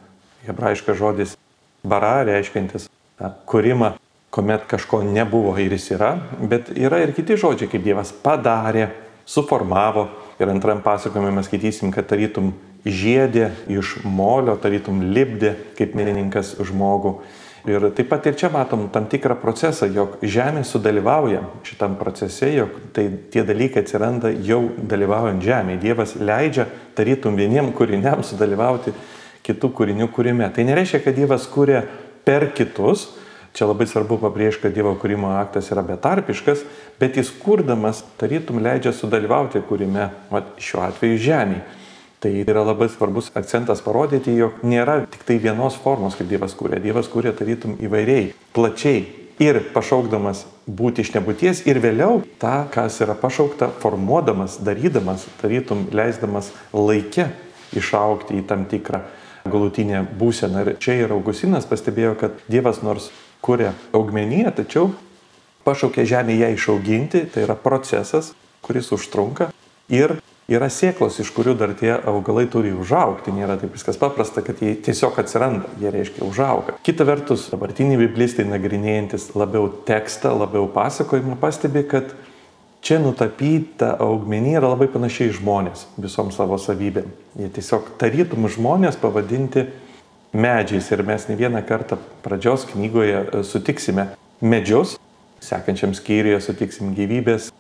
hebrajiškas 0.47 0.97
žodis 0.97 1.37
bara, 1.85 2.23
reiškintis 2.25 2.89
tą 3.19 3.29
kūrimą, 3.45 3.93
kuomet 4.33 4.65
kažko 4.71 5.03
nebuvo 5.05 5.53
ir 5.61 5.75
jis 5.75 5.91
yra, 5.93 6.15
bet 6.41 6.71
yra 6.73 7.03
ir 7.03 7.13
kiti 7.13 7.37
žodžiai, 7.37 7.69
kaip 7.69 7.83
Dievas 7.85 8.09
padarė, 8.23 8.87
suformavo, 9.29 10.07
Ir 10.43 10.50
antram 10.51 10.81
pasakojime 10.83 11.31
mes 11.31 11.47
skaitysim, 11.47 11.91
kad 11.95 12.09
tarytum 12.09 12.51
žiedė 12.83 13.53
iš 13.71 14.01
molio, 14.03 14.57
tarytum 14.59 15.00
lipdė 15.15 15.53
kaip 15.77 15.95
menininkas 15.95 16.57
žmogų. 16.59 17.13
Ir 17.71 17.85
taip 17.95 18.09
pat 18.12 18.25
ir 18.27 18.35
čia 18.35 18.50
matom 18.51 18.89
tam 18.91 19.05
tikrą 19.07 19.38
procesą, 19.39 19.88
jog 19.88 20.17
žemė 20.19 20.65
sudalyvauja 20.67 21.45
šitam 21.63 21.95
procese, 21.95 22.50
jog 22.51 22.75
tai 22.91 23.05
tie 23.31 23.45
dalykai 23.47 23.85
atsiranda 23.85 24.33
jau 24.35 24.65
dalyvaujant 24.75 25.39
žemėje. 25.45 25.79
Dievas 25.85 26.17
leidžia 26.19 26.67
tarytum 26.97 27.39
vieniem 27.39 27.71
kūriniam 27.77 28.19
sudalyvauti 28.27 28.91
kitų 29.47 29.71
kūrinių 29.79 30.12
kūrime. 30.12 30.51
Tai 30.51 30.67
nereiškia, 30.67 31.05
kad 31.07 31.15
Dievas 31.15 31.47
kūrė 31.47 31.85
per 32.27 32.50
kitus, 32.57 33.13
Čia 33.53 33.67
labai 33.69 33.85
svarbu 33.85 34.17
pabrėžti, 34.17 34.63
kad 34.65 34.73
Dievo 34.73 34.95
kūrimo 34.97 35.35
aktas 35.38 35.67
yra 35.69 35.83
betarpiškas, 35.85 36.63
bet 37.00 37.17
jis 37.17 37.31
kurdamas 37.41 38.03
tarytum 38.19 38.62
leidžia 38.63 38.93
sudalyvauti 38.95 39.63
kūrime, 39.69 40.09
o 40.31 40.43
šiuo 40.62 40.85
atveju 40.89 41.21
žemėje. 41.23 41.63
Tai 42.23 42.29
yra 42.39 42.62
labai 42.63 42.88
svarbus 42.88 43.33
akcentas 43.35 43.81
parodyti, 43.83 44.31
jog 44.39 44.62
nėra 44.63 45.01
tik 45.12 45.25
tai 45.27 45.35
vienos 45.43 45.75
formos, 45.75 46.15
kaip 46.15 46.29
Dievas 46.29 46.53
kūrė. 46.55 46.79
Dievas 46.79 47.09
kūrė 47.12 47.33
tarytum 47.35 47.75
įvairiai, 47.83 48.29
plačiai 48.55 49.01
ir 49.43 49.59
pašaukdamas 49.73 50.45
būti 50.63 51.03
iš 51.03 51.12
nebūties 51.17 51.65
ir 51.67 51.81
vėliau 51.83 52.21
tą, 52.39 52.69
kas 52.71 53.01
yra 53.03 53.17
pašaukta, 53.19 53.67
formuodamas, 53.83 54.55
darydamas, 54.63 55.25
tarytum 55.41 55.89
leisdamas 55.91 56.53
laikę 56.71 57.27
išaukti 57.75 58.39
į 58.39 58.47
tam 58.47 58.63
tikrą 58.71 59.03
galutinę 59.43 60.05
būseną. 60.19 60.63
Ir 60.63 60.77
čia 60.79 60.95
ir 61.03 61.12
Augustinas 61.12 61.67
pastebėjo, 61.67 62.15
kad 62.19 62.39
Dievas 62.47 62.79
nors 62.85 63.09
kuria 63.43 63.73
augmeniją, 63.91 64.53
tačiau 64.55 64.93
pašaukė 65.65 66.05
žemę 66.08 66.36
ją 66.38 66.51
išauginti, 66.55 67.25
tai 67.34 67.48
yra 67.48 67.55
procesas, 67.60 68.34
kuris 68.63 68.91
užtrunka 68.96 69.51
ir 69.91 70.17
yra 70.51 70.67
sėklos, 70.72 71.20
iš 71.24 71.32
kurių 71.36 71.55
dar 71.60 71.74
tie 71.77 71.93
augalai 71.96 72.46
turi 72.51 72.74
užaukti. 72.75 73.34
Nėra 73.36 73.55
taip 73.60 73.75
viskas 73.75 74.00
paprasta, 74.00 74.43
kad 74.46 74.60
jie 74.63 74.75
tiesiog 74.84 75.17
atsiranda, 75.24 75.72
jie 75.82 75.91
reiškia 75.93 76.25
užauga. 76.27 76.75
Kita 76.84 77.08
vertus, 77.08 77.48
dabartiniai 77.53 78.01
biblistai 78.01 78.46
nagrinėjantis 78.50 79.32
labiau 79.39 79.70
tekstą, 79.88 80.34
labiau 80.43 80.67
pasakojimą, 80.74 81.38
pastebi, 81.41 81.86
kad 81.88 82.12
čia 82.84 83.00
nutapyta 83.00 83.93
augmenija 84.03 84.60
yra 84.60 84.74
labai 84.74 84.89
panašiai 84.91 85.32
žmonės 85.38 85.88
visom 85.96 86.34
savo 86.36 86.60
savybėm. 86.60 87.08
Jie 87.39 87.48
tiesiog 87.55 87.93
tarytum 88.01 88.50
žmonės 88.51 89.00
pavadinti 89.00 89.70
medžiais 90.34 90.89
ir 90.91 91.05
mes 91.08 91.29
ne 91.29 91.38
vieną 91.39 91.63
kartą 91.67 92.00
pradžios 92.25 92.67
knygoje 92.74 93.22
e, 93.22 93.43
sutiksime 93.48 94.10
medžius, 94.43 94.98
sekančiam 95.43 95.93
skyriuje 95.97 96.39
sutiksim 96.41 96.93
gyvybės 96.97 97.51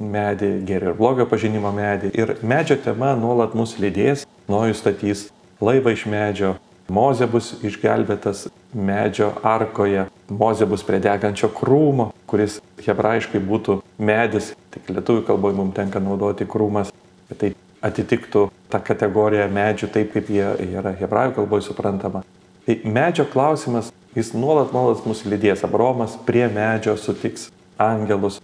medį, 0.00 0.50
gerio 0.66 0.92
ir 0.92 0.98
blogio 0.98 1.26
pažinimo 1.28 1.72
medį. 1.74 2.12
Ir 2.16 2.36
medžio 2.42 2.78
tema 2.80 3.12
nuolat 3.18 3.56
mus 3.58 3.76
lydės, 3.80 4.26
nuojus 4.50 4.82
statys 4.82 5.30
laivą 5.62 5.96
iš 5.96 6.06
medžio, 6.10 6.56
Moze 6.92 7.24
bus 7.30 7.52
išgelbėtas 7.64 8.48
medžio 8.74 9.30
arkoje, 9.46 10.08
Moze 10.28 10.66
bus 10.68 10.82
prie 10.84 10.98
degančio 11.00 11.48
krūmo, 11.54 12.10
kuris 12.28 12.58
hebrajiškai 12.82 13.40
būtų 13.40 13.78
medis, 14.02 14.50
tik 14.74 14.90
lietuvių 14.90 15.22
kalboje 15.28 15.56
mums 15.56 15.76
tenka 15.78 16.02
naudoti 16.02 16.44
krūmas, 16.44 16.90
bet 17.30 17.38
tai 17.38 17.52
atitiktų 17.86 18.48
tą 18.72 18.82
kategoriją 18.82 19.46
medžių 19.54 19.88
taip, 19.94 20.12
kaip 20.12 20.28
jie 20.34 20.50
yra 20.66 20.92
hebrajų 20.98 21.36
kalboje 21.38 21.68
suprantama. 21.70 22.24
Tai 22.66 22.76
medžio 22.84 23.24
klausimas, 23.30 23.92
jis 24.16 24.32
nuolat, 24.36 24.72
nuolat 24.74 25.04
mūsų 25.08 25.32
lydės. 25.32 25.64
Abromas 25.66 26.16
prie 26.26 26.46
medžio 26.52 26.96
sutiks 27.00 27.50
angelus 27.80 28.40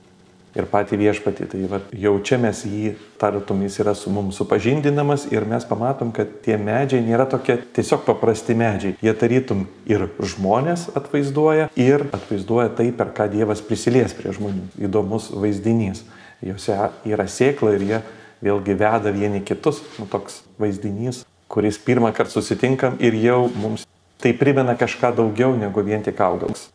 ir 0.58 0.66
patį 0.70 0.98
viešpatį. 1.02 1.46
Tai 1.52 1.60
va, 1.70 1.80
jau 1.92 2.14
čia 2.24 2.38
mes 2.40 2.62
jį, 2.66 2.94
tartum, 3.20 3.62
jis 3.66 3.78
yra 3.84 3.94
su 3.98 4.10
mums 4.12 4.38
supažindinamas 4.40 5.28
ir 5.32 5.46
mes 5.48 5.66
pamatom, 5.68 6.12
kad 6.14 6.30
tie 6.44 6.58
medžiai 6.60 7.04
nėra 7.04 7.28
tokie 7.30 7.58
tiesiog 7.76 8.04
paprasti 8.08 8.56
medžiai. 8.58 8.96
Jie 9.04 9.14
tarytum 9.18 9.66
ir 9.90 10.08
žmonės 10.18 10.88
atvaizduoja 10.98 11.68
ir 11.78 12.08
atvaizduoja 12.10 12.72
tai, 12.80 12.90
per 12.96 13.12
ką 13.16 13.28
Dievas 13.32 13.62
prisilies 13.64 14.16
prie 14.16 14.32
žmonių. 14.34 14.70
Įdomus 14.88 15.30
vaizdinys. 15.34 16.04
Jose 16.44 16.76
yra 17.08 17.26
sėkla 17.26 17.74
ir 17.76 17.84
jie 17.84 18.00
vėlgi 18.44 18.76
veda 18.78 19.10
vieni 19.10 19.42
kitus, 19.42 19.82
nu, 19.98 20.06
toks 20.10 20.44
vaizdinys, 20.62 21.24
kuris 21.50 21.80
pirmą 21.82 22.12
kartą 22.14 22.38
susitinkam 22.38 22.98
ir 23.02 23.16
jau 23.18 23.48
mums 23.58 23.82
tai 24.18 24.34
primena 24.34 24.74
kažką 24.78 25.14
daugiau 25.16 25.54
negu 25.56 25.84
vien 25.86 26.02
tik 26.02 26.20
augalas. 26.20 26.68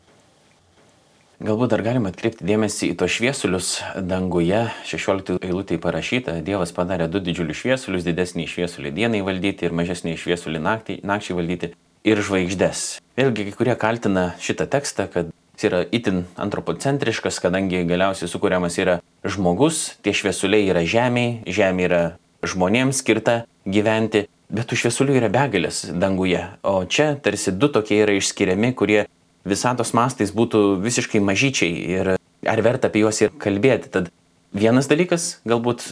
Galbūt 1.43 1.73
dar 1.73 1.81
galima 1.83 2.07
atkreipti 2.13 2.45
dėmesį 2.47 2.93
į 2.93 2.97
tos 3.01 3.11
šviesulius 3.17 3.69
danguje. 3.99 4.61
16 4.87 5.41
eilutėje 5.43 5.81
parašyta, 5.83 6.37
Dievas 6.45 6.71
padarė 6.71 7.09
du 7.11 7.19
didžiulius 7.19 7.59
šviesulius, 7.59 8.05
didesnį 8.07 8.45
šviesulį 8.47 8.93
dienai 8.95 9.19
valdyti 9.27 9.67
ir 9.67 9.75
mažesnį 9.75 10.15
šviesulį 10.21 10.61
naktį, 10.63 11.01
nakčiai 11.03 11.35
valdyti 11.35 11.73
ir 12.07 12.21
žvaigždės. 12.23 12.85
Vėlgi, 13.19 13.49
kai 13.49 13.55
kurie 13.59 13.75
kaltina 13.81 14.29
šitą 14.39 14.69
tekstą, 14.71 15.09
kad 15.11 15.33
jis 15.57 15.67
yra 15.67 15.83
itin 15.91 16.23
antropocentriškas, 16.39 17.41
kadangi 17.43 17.83
galiausiai 17.91 18.31
sukūriamas 18.31 18.79
yra 18.79 19.01
žmogus, 19.27 19.97
tie 19.99 20.15
šviesuliai 20.15 20.69
yra 20.71 20.85
žemėje, 20.87 21.43
žemė 21.59 21.87
yra 21.89 22.03
žmonėms 22.43 23.03
skirta 23.03 23.41
gyventi, 23.67 24.27
bet 24.49 24.69
tų 24.69 24.79
šviesulių 24.83 25.17
yra 25.21 25.29
begalės 25.33 25.85
danguje. 25.91 26.43
O 26.63 26.83
čia 26.85 27.13
tarsi 27.15 27.53
du 27.55 27.69
tokie 27.71 28.01
yra 28.03 28.17
išskiriami, 28.17 28.73
kurie 28.75 29.05
visatos 29.47 29.93
mastais 29.93 30.33
būtų 30.35 30.81
visiškai 30.83 31.23
mažyčiai 31.23 31.87
ir 31.97 32.13
ar 32.17 32.65
verta 32.65 32.91
apie 32.91 33.03
juos 33.03 33.21
ir 33.23 33.33
kalbėti. 33.39 33.91
Tad 33.93 34.11
vienas 34.55 34.89
dalykas, 34.91 35.39
galbūt 35.47 35.91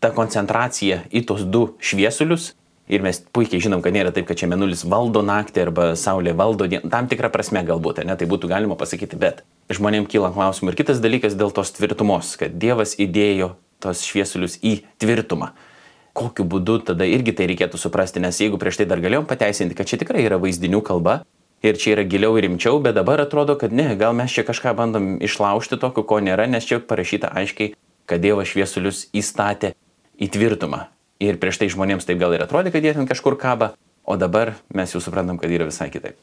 ta 0.00 0.12
koncentracija 0.16 1.04
į 1.10 1.26
tos 1.28 1.44
du 1.44 1.70
šviesulius 1.82 2.52
Ir 2.90 3.04
mes 3.06 3.20
puikiai 3.22 3.62
žinom, 3.62 3.84
kad 3.84 3.94
nėra 3.94 4.10
taip, 4.10 4.26
kad 4.26 4.38
čia 4.40 4.48
menulis 4.50 4.82
valdo 4.82 5.20
naktį 5.22 5.62
arba 5.62 5.84
saulė 5.98 6.32
valdo 6.34 6.66
dieną. 6.66 6.90
Tam 6.90 7.06
tikrą 7.10 7.28
prasme 7.30 7.62
galbūt, 7.66 8.02
ne, 8.02 8.16
tai 8.18 8.26
būtų 8.26 8.50
galima 8.50 8.74
pasakyti, 8.78 9.18
bet 9.20 9.44
žmonėm 9.70 10.08
kyla 10.10 10.32
klausimų. 10.34 10.72
Ir 10.72 10.78
kitas 10.80 10.98
dalykas 11.02 11.36
dėl 11.38 11.54
tos 11.54 11.70
tvirtumos, 11.76 12.34
kad 12.40 12.56
Dievas 12.58 12.96
įdėjo 12.98 13.52
tos 13.78 14.02
šviesulius 14.08 14.58
į 14.66 14.80
tvirtumą. 14.98 15.52
Kokiu 16.16 16.44
būdu 16.44 16.80
tada 16.88 17.06
irgi 17.06 17.32
tai 17.36 17.46
reikėtų 17.52 17.78
suprasti, 17.78 18.22
nes 18.22 18.38
jeigu 18.40 18.58
prieš 18.58 18.80
tai 18.80 18.86
dar 18.90 19.02
galėjom 19.02 19.28
pateisinti, 19.30 19.76
kad 19.78 19.86
čia 19.86 20.00
tikrai 20.00 20.24
yra 20.26 20.40
vaizdinių 20.42 20.80
kalba 20.82 21.20
ir 21.62 21.78
čia 21.78 21.94
yra 21.94 22.04
giliau 22.08 22.34
ir 22.38 22.48
rimčiau, 22.48 22.80
bet 22.82 22.96
dabar 22.96 23.22
atrodo, 23.22 23.54
kad 23.60 23.72
ne, 23.72 23.92
gal 24.00 24.16
mes 24.16 24.32
čia 24.32 24.42
kažką 24.46 24.74
bandom 24.78 25.12
išlaužti 25.22 25.78
tokio, 25.78 26.02
ko 26.02 26.18
nėra, 26.24 26.48
nes 26.50 26.66
čia 26.66 26.80
parašyta 26.82 27.30
aiškiai, 27.36 27.76
kad 28.10 28.24
Dievas 28.24 28.50
šviesulius 28.50 29.06
įstatė 29.14 29.74
į 30.18 30.30
tvirtumą. 30.34 30.88
Ir 31.20 31.38
prieš 31.38 31.60
tai 31.60 31.68
žmonėms 31.70 32.08
taip 32.08 32.18
gal 32.18 32.34
ir 32.34 32.42
atrodė, 32.42 32.72
kad 32.74 32.82
jie 32.82 32.94
ten 32.96 33.06
kažkur 33.06 33.36
kaba, 33.38 33.74
o 34.02 34.16
dabar 34.16 34.56
mes 34.74 34.90
jau 34.94 35.02
suprantam, 35.04 35.38
kad 35.38 35.52
yra 35.52 35.68
visai 35.68 35.90
kitaip. 35.92 36.16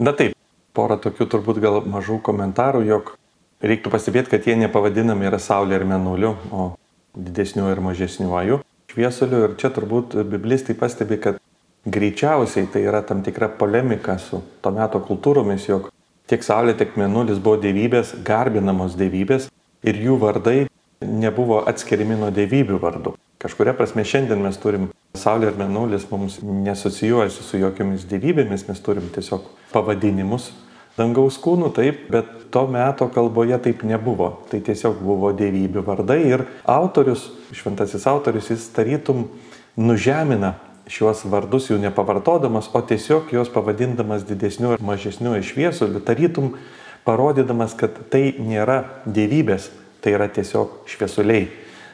Na 0.00 0.14
taip, 0.16 0.38
porą 0.72 0.96
tokių 1.02 1.26
turbūt 1.28 1.60
gal 1.60 1.82
mažų 1.84 2.22
komentarų, 2.24 2.86
jog 2.88 3.14
reiktų 3.60 3.92
pastebėti, 3.92 4.32
kad 4.32 4.46
jie 4.46 4.56
nepavadinami 4.62 5.28
yra 5.28 5.42
Saulė 5.42 5.80
ir 5.80 5.84
Menuliu, 5.84 6.36
o 6.54 6.70
didesniuoju 7.18 7.74
ir 7.74 7.82
mažesniuoju 7.84 8.60
šviesuliu. 8.90 9.44
Ir 9.46 9.56
čia 9.60 9.70
turbūt 9.74 10.18
biblistai 10.28 10.76
pastebi, 10.78 11.20
kad 11.22 11.40
greičiausiai 11.86 12.68
tai 12.72 12.84
yra 12.88 13.02
tam 13.06 13.22
tikra 13.24 13.48
polemika 13.48 14.18
su 14.18 14.42
to 14.60 14.72
meto 14.74 15.00
kultūromis, 15.06 15.68
jog 15.68 15.88
tiek 16.30 16.44
Saulė, 16.44 16.76
tiek 16.78 16.96
Menulis 17.00 17.40
buvo 17.42 17.58
dievybės, 17.62 18.14
garbinamos 18.26 18.98
dievybės 19.00 19.48
ir 19.82 19.98
jų 20.04 20.18
vardai 20.20 20.58
nebuvo 21.00 21.62
atskiriami 21.70 22.18
nuo 22.20 22.30
dievybių 22.34 22.78
vardų. 22.82 23.14
Kažkuria 23.40 23.72
prasme 23.72 24.04
šiandien 24.04 24.42
mes 24.44 24.58
turim 24.60 24.90
Saulė 25.16 25.48
ir 25.50 25.56
Menulis 25.58 26.04
mums 26.10 26.38
nesocijuojasi 26.44 27.46
su 27.46 27.60
jokiamis 27.62 28.04
dievybėmis, 28.10 28.66
mes 28.68 28.82
turim 28.84 29.08
tiesiog 29.14 29.48
pavadinimus 29.72 30.50
dangaus 31.00 31.40
kūnų, 31.40 31.72
taip, 31.76 32.06
bet 32.12 32.50
to 32.52 32.66
meto 32.70 33.08
kalboje 33.12 33.58
taip 33.64 33.84
nebuvo. 33.88 34.34
Tai 34.50 34.60
tiesiog 34.64 35.00
buvo 35.02 35.32
dievybių 35.36 35.84
vardai 35.86 36.20
ir 36.28 36.44
autorius, 36.68 37.30
šventasis 37.56 38.06
autorius, 38.10 38.50
jis 38.52 38.68
tarytum 38.76 39.28
nužemina 39.80 40.56
šiuos 40.90 41.22
vardus 41.30 41.70
jų 41.70 41.78
nepavartodamas, 41.84 42.70
o 42.74 42.82
tiesiog 42.82 43.30
juos 43.34 43.50
pavadindamas 43.52 44.26
didesniu 44.26 44.74
ar 44.74 44.82
mažesniu 44.82 45.36
išviesuliu, 45.38 46.02
tarytum 46.02 46.54
parodydamas, 47.06 47.76
kad 47.78 47.96
tai 48.12 48.34
nėra 48.42 48.82
dievybės, 49.06 49.70
tai 50.02 50.16
yra 50.18 50.28
tiesiog 50.32 50.82
šviesuliai. 50.90 51.48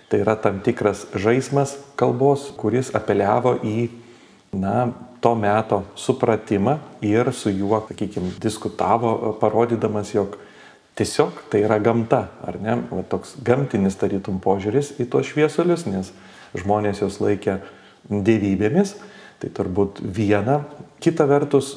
Tai 0.07 0.21
yra 0.23 0.37
tam 0.39 0.61
tikras 0.63 1.03
žaidimas 1.19 1.75
kalbos, 1.99 2.53
kuris 2.57 2.93
apeliavo 2.95 3.57
į, 3.67 3.89
na, 4.61 4.91
to 5.21 5.35
meto 5.35 5.83
supratimą 5.99 6.79
ir 7.05 7.33
su 7.35 7.51
juo, 7.51 7.81
sakykime, 7.89 8.35
diskutavo, 8.43 9.37
parodydamas, 9.41 10.13
jog 10.15 10.37
tiesiog 10.97 11.41
tai 11.51 11.65
yra 11.67 11.79
gamta, 11.83 12.27
ar 12.47 12.59
ne? 12.63 12.77
Va, 12.91 13.03
toks 13.05 13.37
gamtinis 13.45 13.99
tarytum 14.01 14.41
požiūris 14.45 14.95
į 15.03 15.09
tos 15.13 15.33
šviesulius, 15.33 15.87
nes 15.91 16.13
žmonės 16.57 17.03
juos 17.03 17.19
laikė 17.21 17.59
dievybėmis. 18.09 18.97
Tai 19.37 19.51
turbūt 19.53 19.99
viena. 20.01 20.63
Kita 21.03 21.27
vertus, 21.29 21.75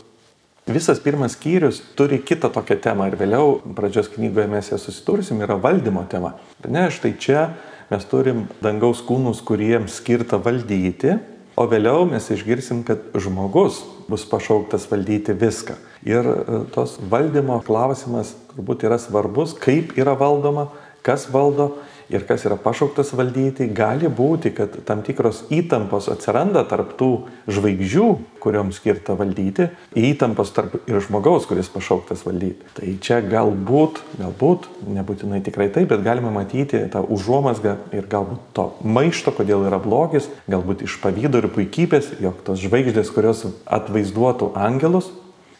visas 0.69 1.01
pirmas 1.03 1.33
skyrius 1.35 1.81
turi 1.99 2.21
kitą 2.23 2.47
tokią 2.55 2.77
temą 2.85 3.09
ir 3.09 3.17
vėliau 3.19 3.57
pradžios 3.75 4.07
knygoje 4.13 4.47
mes 4.47 4.69
ją 4.71 4.79
susitursim, 4.79 5.41
yra 5.43 5.57
valdymo 5.59 6.05
tema. 6.11 6.37
Ne, 6.63 6.85
štai 6.93 7.17
čia 7.19 7.49
mes 7.89 8.05
turim 8.07 8.45
dangaus 8.63 9.01
kūnus, 9.03 9.41
kuriems 9.43 9.97
skirta 9.99 10.39
valdyti, 10.39 11.17
o 11.59 11.67
vėliau 11.67 12.05
mes 12.07 12.29
išgirsim, 12.31 12.83
kad 12.87 13.11
žmogus 13.19 13.81
bus 14.09 14.23
pašauktas 14.29 14.87
valdyti 14.89 15.35
viską. 15.35 15.75
Ir 16.07 16.25
e, 16.31 16.59
tos 16.73 16.95
valdymo 17.11 17.59
klausimas 17.67 18.31
turbūt 18.53 18.85
yra 18.87 18.99
svarbus, 19.01 19.53
kaip 19.59 19.91
yra 19.99 20.15
valdoma, 20.19 20.69
kas 21.03 21.27
valdo 21.31 21.73
ir 22.09 22.25
kas 22.27 22.45
yra 22.47 22.57
pašauktas 22.59 23.11
valdyti, 23.17 23.67
gali 23.75 24.09
būti, 24.09 24.51
kad 24.55 24.79
tam 24.87 25.03
tikros 25.05 25.43
įtampos 25.53 26.09
atsiranda 26.11 26.63
tarp 26.69 26.95
tų 26.99 27.09
žvaigždžių, 27.51 28.07
kurioms 28.41 28.79
skirta 28.79 29.15
valdyti, 29.19 29.69
įtampos 29.97 30.53
tarp 30.55 30.77
ir 30.89 30.99
žmogaus, 31.05 31.47
kuris 31.49 31.69
pašauktas 31.73 32.25
valdyti. 32.25 32.67
Tai 32.77 32.95
čia 33.03 33.19
galbūt, 33.25 34.01
galbūt, 34.19 34.67
nebūtinai 34.97 35.43
tikrai 35.45 35.69
taip, 35.75 35.91
bet 35.93 36.03
galima 36.05 36.33
matyti 36.33 36.81
tą 36.91 37.03
užuomasgą 37.05 37.77
ir 37.95 38.09
galbūt 38.09 38.51
to 38.57 38.69
maišto, 38.83 39.35
kodėl 39.35 39.67
yra 39.69 39.81
blogis, 39.83 40.29
galbūt 40.49 40.85
iš 40.87 40.99
pavydo 41.03 41.43
ir 41.43 41.49
puikybės, 41.53 42.15
jog 42.23 42.41
tos 42.47 42.61
žvaigždės, 42.63 43.13
kurios 43.13 43.45
atvaizduotų 43.69 44.53
angelus, 44.57 45.11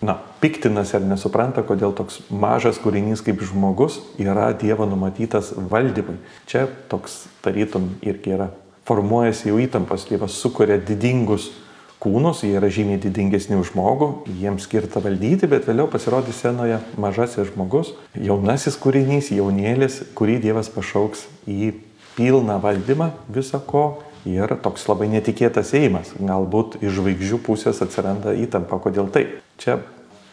na, 0.01 0.15
piktinasi 0.39 0.97
ar 0.99 1.05
nesupranta, 1.07 1.63
kodėl 1.67 1.93
toks 1.95 2.21
mažas 2.31 2.79
kūrinys 2.79 3.23
kaip 3.25 3.41
žmogus 3.43 3.99
yra 4.21 4.49
Dievo 4.55 4.87
numatytas 4.87 5.51
valdymui. 5.55 6.19
Čia 6.47 6.67
toks 6.91 7.25
tarytum 7.43 7.91
irgi 8.05 8.37
yra. 8.37 8.51
Formuojasi 8.87 9.51
jau 9.51 9.59
įtampos, 9.61 10.07
Dievas 10.09 10.37
sukuria 10.39 10.79
didingus 10.81 11.51
kūnus, 11.99 12.45
jie 12.47 12.55
yra 12.55 12.69
žymiai 12.71 13.01
didingesni 13.03 13.57
už 13.59 13.73
žmogų, 13.73 14.07
jiems 14.39 14.63
skirta 14.65 15.01
valdyti, 15.03 15.49
bet 15.51 15.67
vėliau 15.67 15.89
pasirodys 15.91 16.39
scenoje 16.39 16.79
mažasis 16.97 17.51
žmogus, 17.51 17.91
jaunasis 18.15 18.79
kūrinys, 18.79 19.33
jaunėlis, 19.35 19.99
kurį 20.15 20.39
Dievas 20.47 20.71
pašauks 20.71 21.27
į 21.43 21.73
pilną 22.15 22.55
valdymą 22.63 23.11
visako 23.27 23.99
ir 24.27 24.55
toks 24.63 24.87
labai 24.89 25.11
netikėtas 25.11 25.75
ėjimas. 25.75 26.15
Galbūt 26.15 26.79
iš 26.79 26.95
žvaigždžių 27.01 27.43
pusės 27.43 27.83
atsiranda 27.83 28.33
įtampa, 28.47 28.79
kodėl 28.79 29.11
taip. 29.11 29.37
Čia 29.59 29.75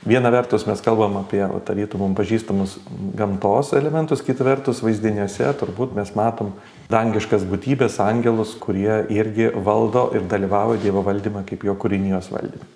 viena 0.06 0.30
vertus 0.30 0.66
mes 0.68 0.80
kalbam 0.84 1.18
apie 1.18 1.42
tarytų 1.66 1.98
mums 1.98 2.16
pažįstamus 2.18 2.76
gamtos 3.18 3.72
elementus, 3.74 4.22
kita 4.22 4.46
vertus 4.46 4.82
vaizdiniuose 4.86 5.50
turbūt 5.58 5.96
mes 5.98 6.14
matom 6.14 6.54
dangiškas 6.92 7.46
būtybės, 7.50 7.98
angelus, 8.04 8.54
kurie 8.62 9.02
irgi 9.10 9.50
valdo 9.50 10.08
ir 10.14 10.28
dalyvauja 10.30 10.78
Dievo 10.84 11.02
valdymą 11.06 11.42
kaip 11.48 11.66
jo 11.66 11.74
kūrinijos 11.74 12.30
valdymą. 12.30 12.70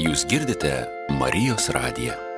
Jūs 0.00 0.24
girdite 0.26 0.72
Marijos 1.20 1.68
radiją. 1.76 2.29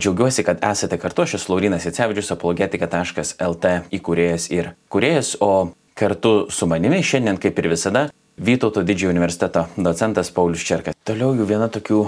Džiaugiuosi, 0.00 0.46
kad 0.46 0.62
esate 0.64 0.96
kartu, 0.96 1.26
aš 1.26 1.34
esu 1.36 1.52
Laurinas 1.52 1.84
Jacevičius, 1.84 2.30
apologetika.lt 2.32 3.72
įkūrėjas 3.92 4.46
ir 4.54 4.72
kūrėjas, 4.88 5.34
o 5.44 5.74
kartu 5.98 6.46
su 6.48 6.68
manimi 6.70 7.02
šiandien, 7.04 7.36
kaip 7.42 7.60
ir 7.60 7.68
visada, 7.74 8.06
Vytauto 8.40 8.80
didžiojo 8.80 9.10
universiteto 9.12 9.66
docentas 9.76 10.30
Paulius 10.32 10.62
Čerkas. 10.64 10.96
Toliau 11.04 11.34
jų 11.36 11.44
viena 11.44 11.66
tokių 11.68 12.06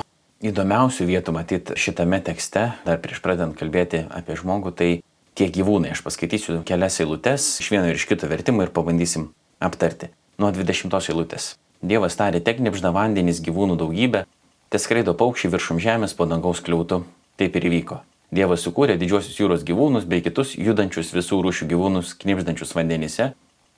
įdomiausių 0.48 1.04
vietų 1.10 1.34
matyti 1.36 1.76
šitame 1.76 2.22
tekste, 2.24 2.70
dar 2.86 3.02
prieš 3.04 3.20
pradedant 3.20 3.52
kalbėti 3.58 4.06
apie 4.08 4.38
žmogų, 4.40 4.72
tai 4.72 4.88
tie 5.36 5.50
gyvūnai. 5.52 5.92
Aš 5.92 6.00
paskaitysiu 6.06 6.62
kelias 6.64 6.96
eilutes 7.04 7.58
iš 7.60 7.68
vieno 7.74 7.90
ir 7.90 8.00
iš 8.00 8.08
kito 8.08 8.30
vertimo 8.32 8.64
ir 8.64 8.72
pabandysim 8.72 9.28
aptarti. 9.60 10.08
Nuo 10.40 10.48
20 10.56 10.96
eilutės. 11.12 11.52
Dievas 11.84 12.16
tarė, 12.16 12.40
tek 12.40 12.64
nepžda 12.64 12.94
vandenys 12.96 13.44
gyvūnų 13.44 13.76
daugybę, 13.84 14.24
te 14.72 14.80
skraido 14.80 15.12
paukščiai 15.12 15.52
viršum 15.52 15.84
žemės 15.84 16.16
po 16.16 16.24
dangaus 16.30 16.64
kliūtų, 16.64 17.02
Taip 17.40 17.56
ir 17.56 17.68
įvyko. 17.70 18.02
Dievas 18.32 18.62
sukūrė 18.64 18.94
didžiosius 19.00 19.36
jūros 19.40 19.64
gyvūnus 19.68 20.04
bei 20.08 20.22
kitus 20.24 20.54
judančius 20.56 21.10
visų 21.12 21.42
rūšių 21.44 21.66
gyvūnus, 21.68 22.14
knipždančius 22.20 22.72
vandenyse 22.76 23.26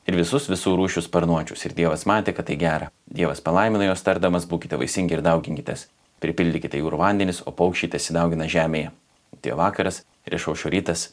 ir 0.06 0.18
visus 0.18 0.48
visų 0.50 0.76
rūšių 0.78 1.02
sparnuočius. 1.06 1.64
Ir 1.66 1.74
Dievas 1.74 2.04
matė, 2.06 2.34
kad 2.36 2.46
tai 2.50 2.54
gera. 2.60 2.90
Dievas 3.06 3.42
palaimino 3.42 3.86
jos 3.86 4.02
tardamas, 4.06 4.46
būkite 4.50 4.78
vaisingi 4.78 5.16
ir 5.16 5.24
dauginkitės. 5.26 5.88
Pripildykite 6.22 6.78
jūrų 6.78 7.00
vandenis, 7.02 7.42
o 7.46 7.54
paukščiai 7.54 7.94
tesidaugina 7.94 8.46
žemėje. 8.50 8.92
Atėjo 9.34 9.58
vakaras 9.58 10.02
ir 10.26 10.38
išaušo 10.38 10.70
rytas, 10.70 11.08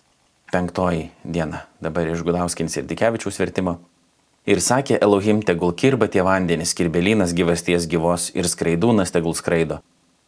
penktoji 0.53 1.09
diena. 1.23 1.65
Dabar 1.81 2.09
iš 2.09 2.25
Gudauskins 2.25 2.77
ir 2.77 2.85
Dikevičiaus 2.89 3.41
vertimo. 3.41 3.79
Ir 4.49 4.61
sakė 4.61 4.97
Elohim, 5.01 5.41
tegul 5.45 5.73
kirba 5.77 6.09
tie 6.09 6.21
vandenys, 6.25 6.73
kirbelinas 6.77 7.33
gyvasties 7.37 7.89
gyvos 7.89 8.29
ir 8.37 8.49
skraidūnas 8.49 9.13
tegul 9.13 9.37
skraido 9.37 9.81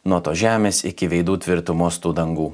nuo 0.04 0.20
to 0.20 0.34
žemės 0.36 0.84
iki 0.84 1.08
veidų 1.08 1.38
tvirtumos 1.44 1.98
tų 2.02 2.12
dangų. 2.16 2.50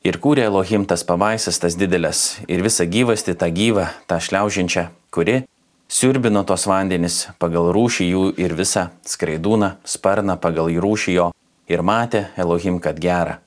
Ir 0.00 0.16
kūrė 0.16 0.46
Elohim 0.48 0.86
tas 0.88 1.04
pabaisas, 1.04 1.58
tas 1.60 1.76
didelės, 1.76 2.40
ir 2.48 2.62
visą 2.64 2.86
gyvastį, 2.88 3.34
tą 3.36 3.50
gyvą, 3.52 3.86
tą 4.08 4.16
šliaužinčią, 4.16 4.86
kuri 5.12 5.42
siurbino 5.90 6.40
tos 6.48 6.64
vandenis 6.70 7.26
pagal 7.42 7.68
rūšį 7.76 8.06
jų 8.08 8.24
ir 8.40 8.54
visą 8.56 8.88
skraidūną, 9.04 9.74
sparną 9.84 10.38
pagal 10.40 10.70
jų 10.72 10.80
rūšį 10.86 11.16
jo, 11.18 11.30
ir 11.68 11.84
matė 11.84 12.28
Elohim, 12.40 12.80
kad 12.80 12.98
gera. 13.02 13.40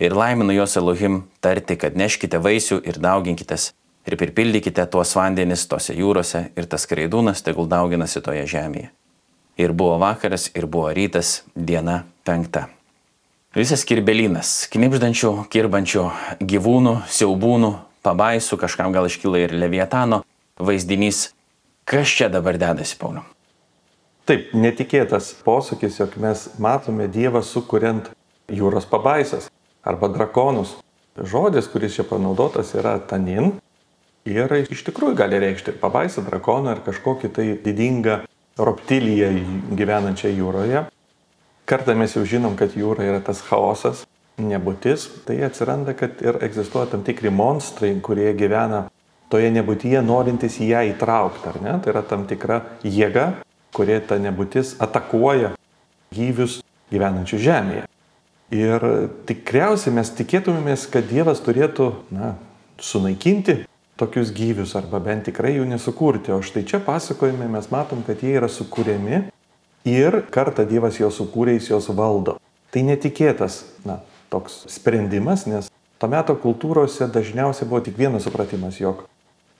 Ir 0.00 0.16
laimino 0.16 0.52
jos 0.56 0.78
Elohim 0.80 1.22
tarti, 1.44 1.76
kad 1.76 1.94
neškite 1.94 2.40
vaisių 2.42 2.80
ir 2.88 2.98
dauginkitės, 2.98 3.70
ir 4.08 4.16
pripildykite 4.18 4.86
tuos 4.90 5.14
vandenis 5.14 5.66
tose 5.70 5.94
jūrose, 5.94 6.48
ir 6.56 6.66
tas 6.66 6.88
skraidūnas 6.88 7.44
tegul 7.46 7.68
dauginasi 7.70 8.24
toje 8.24 8.48
žemėje. 8.50 8.90
Ir 9.60 9.74
buvo 9.76 9.98
vakaras, 10.00 10.48
ir 10.56 10.64
buvo 10.64 10.88
rytas, 10.96 11.42
diena 11.52 12.04
penkta. 12.24 12.70
Visas 13.52 13.82
kirbelinas, 13.84 14.70
knipždančių, 14.72 15.32
kirbančių 15.52 16.04
gyvūnų, 16.48 16.94
siaubūnų, 17.10 17.70
pabaisų, 18.06 18.56
kažkam 18.62 18.94
gal 18.94 19.10
iškyla 19.10 19.42
ir 19.42 19.52
levietano 19.58 20.22
vaizdinys. 20.56 21.34
Kas 21.84 22.08
čia 22.08 22.30
dabar 22.32 22.56
dedasi, 22.62 22.96
Pauliu? 23.00 23.26
Taip, 24.30 24.52
netikėtas 24.54 25.32
posakis, 25.44 25.98
jog 25.98 26.14
mes 26.22 26.46
matome 26.62 27.08
Dievą 27.10 27.42
sukuriant 27.44 28.08
jūros 28.48 28.86
pabaisas 28.88 29.50
arba 29.82 30.08
drakonus. 30.14 30.76
Žodis, 31.18 31.68
kuris 31.68 31.98
čia 31.98 32.06
panaudotas, 32.06 32.72
yra 32.78 32.94
tanin 33.02 33.56
ir 34.24 34.52
iš 34.62 34.86
tikrųjų 34.86 35.18
gali 35.18 35.40
reikšti 35.42 35.74
ir 35.74 35.80
pabaisą, 35.82 36.22
drakoną 36.24 36.76
ar 36.76 36.84
kažkokį 36.86 37.32
tai 37.34 37.46
didingą 37.64 38.20
reptiliją 38.58 39.30
gyvenančią 39.76 40.32
jūroje. 40.34 40.86
Kartą 41.70 41.94
mes 41.94 42.16
jau 42.16 42.24
žinom, 42.26 42.56
kad 42.58 42.74
jūra 42.74 43.06
yra 43.06 43.20
tas 43.22 43.42
chaosas, 43.46 44.04
nebūtis, 44.40 45.06
tai 45.26 45.38
atsiranda, 45.46 45.94
kad 45.94 46.22
ir 46.24 46.40
egzistuoja 46.42 46.90
tam 46.94 47.04
tikri 47.06 47.30
monstrai, 47.30 47.92
kurie 48.02 48.32
gyvena 48.34 48.88
toje 49.30 49.52
nebūtyje, 49.54 50.02
norintys 50.02 50.58
į 50.62 50.72
ją 50.72 50.82
įtraukti, 50.94 51.46
ar 51.52 51.60
ne? 51.62 51.76
Tai 51.82 51.92
yra 51.92 52.02
tam 52.06 52.26
tikra 52.30 52.60
jėga, 52.82 53.28
kurie 53.76 54.00
ta 54.02 54.18
nebūtis 54.18 54.74
atakuoja 54.82 55.54
gyvius 56.14 56.58
gyvenančius 56.90 57.44
žemėje. 57.44 57.86
Ir 58.50 58.86
tikriausiai 59.30 59.94
mes 59.94 60.10
tikėtumėmės, 60.18 60.88
kad 60.90 61.06
Dievas 61.06 61.38
turėtų, 61.44 61.92
na, 62.10 62.34
sunaikinti 62.82 63.60
tokius 64.00 64.32
gyvius 64.34 64.72
arba 64.78 65.00
bent 65.04 65.26
tikrai 65.28 65.54
jų 65.58 65.66
nesukurti. 65.68 66.32
O 66.34 66.40
štai 66.44 66.64
čia 66.68 66.80
pasakojime 66.84 67.48
mes 67.52 67.68
matom, 67.72 68.04
kad 68.06 68.22
jie 68.24 68.34
yra 68.40 68.48
sukūrėmi 68.50 69.26
ir 69.88 70.22
kartą 70.32 70.64
Dievas 70.68 71.00
juos 71.00 71.20
sukūrė, 71.20 71.58
jis 71.58 71.70
juos 71.72 71.90
valdo. 71.96 72.38
Tai 72.70 72.82
netikėtas, 72.86 73.62
na, 73.84 73.98
toks 74.32 74.64
sprendimas, 74.70 75.46
nes 75.50 75.70
to 76.00 76.08
meto 76.08 76.36
kultūrose 76.38 77.08
dažniausiai 77.12 77.68
buvo 77.68 77.82
tik 77.84 77.98
vienas 77.98 78.24
supratimas, 78.24 78.78
jog 78.80 79.04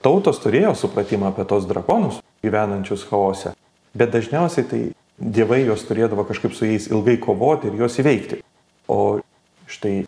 tautos 0.05 0.41
turėjo 0.41 0.73
supratimą 0.79 1.33
apie 1.33 1.45
tos 1.49 1.67
drakonus 1.69 2.23
gyvenančius 2.45 3.05
chaose, 3.11 3.53
bet 3.93 4.15
dažniausiai 4.15 4.69
tai 4.71 4.81
dievai 5.21 5.65
jos 5.67 5.85
turėdavo 5.89 6.25
kažkaip 6.29 6.55
su 6.57 6.69
jais 6.69 6.89
ilgai 6.89 7.19
kovoti 7.21 7.69
ir 7.69 7.83
juos 7.83 7.99
įveikti. 8.01 8.41
O 8.89 9.21
štai 9.71 10.07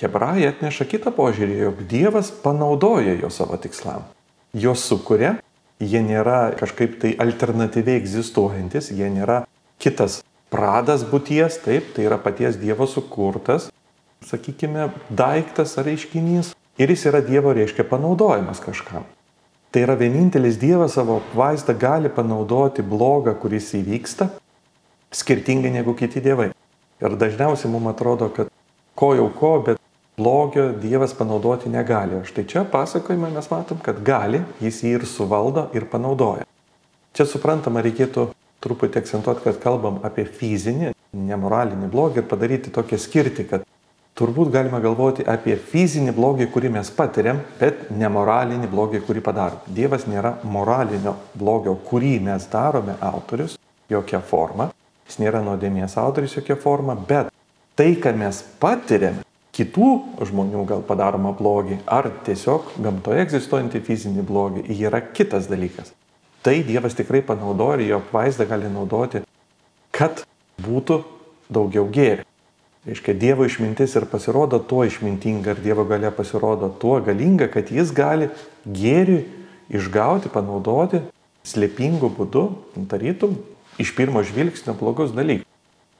hebrajai 0.00 0.48
atneša 0.50 0.86
kitą 0.88 1.12
požiūrį, 1.14 1.56
jog 1.66 1.82
Dievas 1.90 2.32
panaudoja 2.44 3.14
jo 3.20 3.30
savo 3.30 3.58
tikslam. 3.60 4.04
Jos 4.52 4.84
sukuria, 4.88 5.36
jie 5.80 6.02
nėra 6.04 6.52
kažkaip 6.58 6.98
tai 7.02 7.14
alternatyviai 7.20 8.00
egzistuojantis, 8.00 8.92
jie 8.92 9.08
nėra 9.12 9.42
kitas 9.82 10.20
pradas 10.52 11.04
būties, 11.08 11.58
taip, 11.64 11.92
tai 11.96 12.06
yra 12.08 12.18
paties 12.20 12.58
Dievo 12.60 12.86
sukurtas, 12.86 13.70
sakykime, 14.28 14.90
daiktas 15.10 15.74
ar 15.80 15.88
reiškinys 15.88 16.52
ir 16.78 16.92
jis 16.92 17.08
yra 17.10 17.22
Dievo 17.24 17.54
reiškia 17.56 17.88
panaudojimas 17.88 18.62
kažkam. 18.62 19.06
Tai 19.72 19.84
yra 19.86 19.96
vienintelis 19.96 20.58
Dievas 20.60 20.98
savo 20.98 21.22
vaizdą 21.34 21.74
gali 21.80 22.12
panaudoti 22.12 22.84
blogą, 22.84 23.32
kuris 23.40 23.72
įvyksta, 23.78 24.28
skirtingai 25.12 25.72
negu 25.72 25.94
kiti 25.96 26.20
dievai. 26.20 26.50
Ir 27.02 27.16
dažniausiai 27.18 27.70
mums 27.72 27.90
atrodo, 27.94 28.28
kad 28.36 28.52
ko 28.94 29.14
jau 29.16 29.30
ko, 29.32 29.52
bet 29.64 29.80
blogio 30.16 30.72
Dievas 30.72 31.14
panaudoti 31.14 31.68
negali. 31.68 32.20
Štai 32.24 32.44
čia 32.44 32.64
pasakojime 32.64 33.30
mes 33.30 33.50
matom, 33.50 33.80
kad 33.82 34.02
gali, 34.04 34.42
jis 34.60 34.82
jį 34.84 34.96
ir 34.98 35.06
suvaldo 35.08 35.68
ir 35.74 35.88
panaudoja. 35.90 36.46
Čia 37.12 37.26
suprantama, 37.28 37.82
reikėtų 37.84 38.30
truputį 38.62 39.02
akcentuoti, 39.02 39.44
kad 39.44 39.58
kalbam 39.60 40.00
apie 40.06 40.24
fizinį, 40.24 40.92
nemoralinį 41.12 41.90
blogį 41.92 42.22
ir 42.22 42.28
padaryti 42.28 42.72
tokią 42.72 42.98
skirtį, 43.00 43.46
kad 43.50 43.66
turbūt 44.16 44.52
galima 44.52 44.80
galvoti 44.84 45.24
apie 45.28 45.56
fizinį 45.56 46.14
blogį, 46.16 46.48
kurį 46.52 46.70
mes 46.76 46.92
patiriam, 46.94 47.40
bet 47.60 47.88
nemoralinį 47.90 48.70
blogį, 48.72 49.02
kurį 49.06 49.24
padarom. 49.24 49.64
Dievas 49.66 50.06
nėra 50.08 50.36
moralinio 50.44 51.16
blogio, 51.34 51.74
kurį 51.88 52.18
mes 52.28 52.46
darome 52.52 52.96
autorius, 53.00 53.58
jokia 53.90 54.20
forma. 54.20 54.70
Jis 55.08 55.18
nėra 55.20 55.42
nuodėmės 55.44 55.98
autoris 56.00 56.36
jokia 56.38 56.56
forma, 56.56 56.94
bet 56.96 57.32
tai, 57.76 57.92
ką 58.00 58.14
mes 58.16 58.40
patiriame, 58.62 59.24
kitų 59.52 59.88
žmonių 60.28 60.64
gal 60.68 60.82
padaromą 60.86 61.34
blogį, 61.36 61.82
ar 61.86 62.08
tiesiog 62.26 62.72
gamtoje 62.80 63.26
egzistuojantį 63.26 63.82
fizinį 63.84 64.24
blogį, 64.28 64.64
yra 64.80 65.02
kitas 65.04 65.48
dalykas. 65.50 65.92
Tai 66.42 66.56
Dievas 66.66 66.96
tikrai 66.98 67.20
panaudoja 67.22 67.78
ir 67.78 67.92
jo 67.92 68.00
apvaizdą 68.00 68.48
gali 68.50 68.70
naudoti, 68.72 69.22
kad 69.94 70.24
būtų 70.62 71.02
daugiau 71.52 71.86
gėrio. 71.92 72.26
Reiškia, 72.82 73.14
Dievo 73.14 73.44
išmintis 73.46 73.92
ir 73.94 74.08
pasirodo 74.10 74.58
tuo 74.58 74.82
išmintinga, 74.88 75.52
ir 75.54 75.62
Dievo 75.62 75.84
galia 75.86 76.10
pasirodo 76.10 76.72
tuo 76.82 76.96
galinga, 77.04 77.46
kad 77.52 77.70
jis 77.70 77.92
gali 77.94 78.26
gėrį 78.66 79.20
išgauti, 79.70 80.32
panaudoti 80.32 81.04
slėpingų 81.46 82.10
būdų, 82.16 82.42
tarytum, 82.90 83.36
iš 83.78 83.94
pirmo 83.94 84.24
žvilgsnio 84.26 84.74
blogus 84.78 85.14
dalykus. 85.14 85.46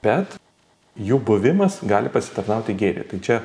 Bet 0.02 0.34
jų 0.98 1.18
buvimas 1.24 1.80
gali 1.88 2.12
pasitarnauti 2.12 2.76
gėrį. 2.78 3.06
Tai 3.10 3.20
čia 3.24 3.40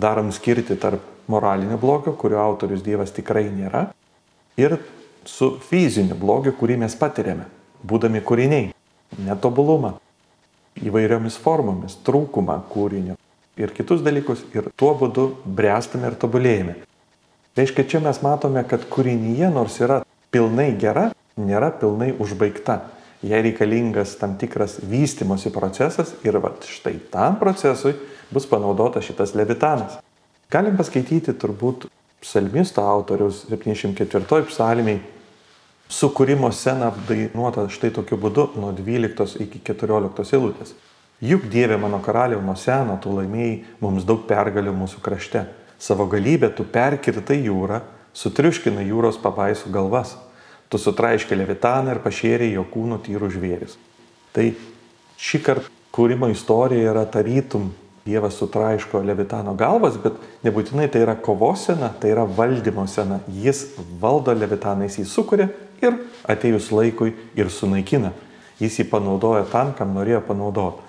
darom 0.00 0.30
skirti 0.34 0.76
tarp 0.80 1.02
moralinio 1.30 1.78
blogio, 1.80 2.14
kurio 2.18 2.40
autorius 2.42 2.84
Dievas 2.84 3.14
tikrai 3.14 3.46
nėra, 3.50 3.88
ir 4.60 4.78
su 5.24 5.54
fiziniu 5.64 6.16
blogiu, 6.20 6.52
kurį 6.56 6.78
mes 6.84 6.94
patiriame, 6.98 7.46
būdami 7.86 8.22
kūriniai, 8.24 8.72
netobulumą, 9.24 9.94
įvairiomis 10.84 11.38
formomis, 11.40 11.96
trūkumą 12.06 12.58
kūrinio 12.70 13.16
ir 13.56 13.70
kitus 13.70 14.02
dalykus 14.02 14.42
ir 14.54 14.68
tuo 14.76 14.92
būdu 14.98 15.28
bręstame 15.46 16.10
ir 16.10 16.18
tobulėjame. 16.18 16.74
Reiškia, 17.54 17.84
čia 17.86 18.00
mes 18.02 18.18
matome, 18.22 18.64
kad 18.66 18.82
kūrinyje, 18.90 19.46
nors 19.54 19.78
yra 19.78 20.00
pilnai 20.34 20.72
gera, 20.78 21.12
nėra 21.38 21.70
pilnai 21.78 22.10
užbaigta 22.18 22.80
jai 23.24 23.40
reikalingas 23.42 24.16
tam 24.20 24.36
tikras 24.38 24.78
vystimosi 24.90 25.52
procesas 25.52 26.14
ir 26.24 26.38
va 26.42 26.52
štai 26.60 26.98
tam 27.12 27.38
procesui 27.40 27.94
bus 28.30 28.46
panaudotas 28.46 29.04
šitas 29.04 29.34
levitanas. 29.34 29.98
Galim 30.50 30.76
paskaityti 30.76 31.32
turbūt 31.40 31.88
psalmisto 32.22 32.84
autoriaus 32.84 33.44
74 33.48 34.44
psalmiai 34.48 35.00
sukūrimo 35.88 36.50
sceną 36.52 36.90
apdainuota 36.92 37.68
štai 37.72 37.92
tokiu 37.94 38.18
būdu 38.20 38.50
nuo 38.60 38.72
12 38.76 39.40
iki 39.44 39.60
14 39.72 40.36
eilutės. 40.36 40.74
Juk 41.24 41.46
Dieve 41.48 41.76
mano 41.80 42.00
karaliau 42.04 42.42
nuo 42.42 42.56
seno 42.58 42.98
tu 43.00 43.12
laimėjai 43.14 43.60
mums 43.80 44.04
daug 44.04 44.24
pergalių 44.28 44.74
mūsų 44.76 45.00
krašte. 45.04 45.46
Savo 45.78 46.06
galybę 46.10 46.50
tu 46.56 46.64
perkirtai 46.64 47.38
jūrą, 47.44 47.80
sutriuškinai 48.16 48.84
jūros 48.88 49.18
pabaisų 49.22 49.72
galvas 49.72 50.16
Tu 50.74 50.80
sutraiškė 50.82 51.36
levitaną 51.38 51.92
ir 51.94 52.00
pašėrė 52.02 52.48
jo 52.50 52.64
kūno 52.66 52.96
tyrų 52.98 53.28
žvėris. 53.30 53.76
Tai 54.34 54.48
šį 55.22 55.38
kartą 55.46 55.70
kūrimo 55.94 56.26
istorija 56.32 56.90
yra 56.90 57.04
tarytum 57.06 57.68
Dievas 58.04 58.34
sutraiško 58.36 58.98
levitano 59.06 59.54
galvas, 59.54 59.94
bet 60.02 60.18
nebūtinai 60.44 60.90
tai 60.90 61.04
yra 61.06 61.14
kovos 61.14 61.68
sena, 61.70 61.92
tai 62.00 62.10
yra 62.10 62.26
valdymo 62.26 62.88
sena. 62.90 63.20
Jis 63.30 63.62
valdo 64.02 64.34
levitaną, 64.34 64.88
jis 64.90 64.98
jį 64.98 65.06
sukuria 65.12 65.46
ir 65.80 65.96
atėjus 66.26 66.72
laikui 66.74 67.14
ir 67.38 67.54
sunaikina. 67.54 68.10
Jis 68.58 68.82
jį 68.82 68.90
panaudoja 68.90 69.46
tam, 69.54 69.70
kam 69.78 69.94
norėjo 69.94 70.24
panaudoti. 70.26 70.82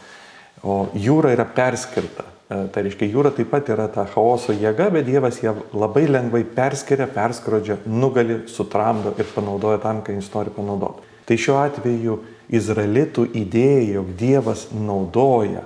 O 0.65 0.87
jūra 0.97 1.37
yra 1.37 1.45
perskirta. 1.45 2.25
E, 2.45 2.57
tai 2.69 2.83
reiškia, 2.85 3.07
jūra 3.09 3.31
taip 3.33 3.49
pat 3.49 3.69
yra 3.73 3.87
ta 3.89 4.03
chaoso 4.05 4.53
jėga, 4.53 4.91
bet 4.93 5.07
Dievas 5.07 5.39
ją 5.41 5.55
labai 5.73 6.03
lengvai 6.05 6.43
perskiria, 6.45 7.07
perskrodžia, 7.09 7.79
nugali, 7.89 8.43
sutramdo 8.51 9.15
ir 9.17 9.25
panaudoja 9.33 9.79
tam, 9.81 10.03
ką 10.05 10.13
jis 10.13 10.29
nori 10.33 10.53
panaudoti. 10.53 11.09
Tai 11.25 11.37
šiuo 11.41 11.57
atveju 11.63 12.19
izraelitų 12.53 13.25
idėja, 13.41 13.95
jog 13.97 14.11
Dievas 14.19 14.67
naudoja 14.77 15.63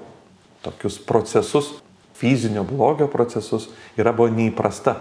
tokius 0.63 0.95
procesus, 1.03 1.73
fizinio 2.15 2.63
blogio 2.67 3.09
procesus, 3.11 3.67
yra 3.99 4.13
buvo 4.15 4.31
neįprasta. 4.31 4.95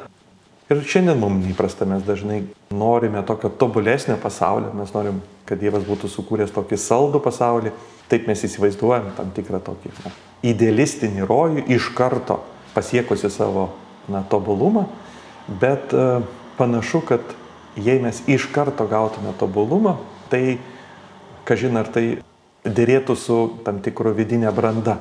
Ir 0.69 0.83
šiandien 0.83 1.19
mums 1.23 1.47
neįprasta, 1.47 1.87
mes 1.88 2.03
dažnai 2.05 2.41
norime 2.75 3.23
tokio 3.27 3.53
tobulesnio 3.55 4.19
pasaulio, 4.21 4.75
mes 4.75 4.91
norim, 4.97 5.23
kad 5.47 5.62
Dievas 5.62 5.87
būtų 5.87 6.11
sukūręs 6.11 6.51
tokį 6.59 6.81
saldų 6.83 7.23
pasaulį, 7.23 7.73
taip 8.11 8.27
mes 8.27 8.43
įsivaizduojam 8.51 9.14
tam 9.17 9.31
tikrą 9.37 9.62
tokį 9.62 9.95
na, 10.03 10.12
idealistinį 10.46 11.27
rojų 11.27 11.64
iš 11.74 11.90
karto 11.96 12.40
pasiekusi 12.74 13.31
savo 13.33 13.70
na, 14.09 14.22
tobulumą, 14.22 14.87
bet 15.48 15.92
e, 15.92 16.20
panašu, 16.59 17.03
kad 17.09 17.35
jei 17.77 17.98
mes 18.03 18.22
iš 18.31 18.48
karto 18.55 18.87
gautume 18.90 19.33
tobulumą, 19.38 19.96
tai, 20.31 20.59
kažin 21.48 21.79
ar 21.81 21.90
tai 21.92 22.20
dėrėtų 22.64 23.16
su 23.16 23.38
tam 23.64 23.83
tikro 23.85 24.12
vidinė 24.16 24.53
branda. 24.55 24.98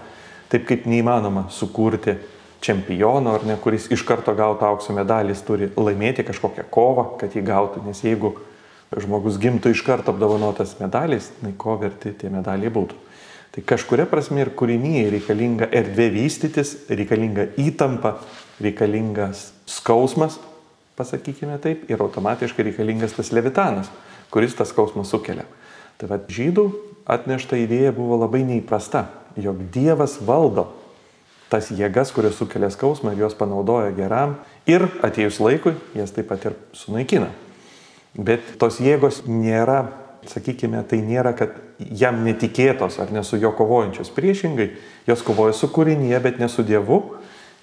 Taip 0.47 0.63
kaip 0.69 0.85
neįmanoma 0.87 1.49
sukurti 1.51 2.15
čempiono, 2.63 3.35
ar 3.35 3.43
ne, 3.45 3.57
kuris 3.61 3.89
iš 3.93 4.03
karto 4.07 4.33
gautų 4.37 4.65
aukso 4.67 4.95
medalį, 4.95 5.35
jis 5.35 5.43
turi 5.45 5.67
laimėti 5.75 6.25
kažkokią 6.27 6.65
kovą, 6.73 7.09
kad 7.19 7.35
jį 7.35 7.43
gautų, 7.45 7.83
nes 7.85 7.99
jeigu 8.03 8.37
žmogus 8.95 9.37
gimtų 9.41 9.73
iš 9.75 9.83
karto 9.85 10.13
apdovanotas 10.13 10.77
medaliais, 10.79 11.27
tai 11.41 11.51
ko 11.59 11.75
verti 11.81 12.15
tie 12.15 12.31
medaliai 12.33 12.71
būtų. 12.73 13.06
Tai 13.57 13.63
kažkuria 13.65 14.03
prasme 14.05 14.43
ir 14.43 14.51
kūrinyje 14.53 15.07
reikalinga 15.15 15.67
erdvė 15.73 16.11
vystytis, 16.13 16.75
reikalinga 16.93 17.47
įtampa, 17.57 18.11
reikalingas 18.61 19.47
skausmas, 19.65 20.35
pasakykime 20.93 21.57
taip, 21.63 21.87
ir 21.89 22.03
automatiškai 22.05 22.67
reikalingas 22.67 23.17
tas 23.17 23.33
levitanas, 23.33 23.89
kuris 24.29 24.53
tą 24.53 24.61
skausmą 24.69 25.01
sukelia. 25.09 25.47
Tai 25.97 26.11
vad 26.11 26.29
žydų 26.29 26.67
atnešta 27.09 27.57
idėja 27.57 27.95
buvo 27.97 28.21
labai 28.21 28.43
neįprasta, 28.45 29.07
jog 29.41 29.65
Dievas 29.73 30.19
valdo 30.21 30.67
tas 31.49 31.73
jėgas, 31.73 32.13
kurios 32.13 32.37
sukelia 32.37 32.69
skausmą 32.69 33.17
ir 33.17 33.25
jos 33.25 33.33
panaudoja 33.41 33.89
geram 33.97 34.37
ir 34.69 34.85
atėjus 35.01 35.41
laikui 35.41 35.73
jas 35.97 36.13
taip 36.13 36.29
pat 36.29 36.45
ir 36.45 36.61
sunaikina. 36.77 37.33
Bet 38.13 38.59
tos 38.61 38.77
jėgos 38.77 39.23
nėra 39.25 39.87
sakykime, 40.29 40.83
tai 40.85 41.01
nėra, 41.01 41.33
kad 41.33 41.57
jam 41.77 42.23
netikėtos 42.25 42.97
ar 43.01 43.11
ne 43.13 43.23
su 43.23 43.37
jo 43.37 43.51
kovojančios. 43.55 44.09
Priešingai, 44.13 44.71
jos 45.07 45.23
kovoja 45.25 45.53
su 45.53 45.69
kūrinyje, 45.73 46.19
bet 46.23 46.39
ne 46.41 46.49
su 46.49 46.65
Dievu. 46.65 47.03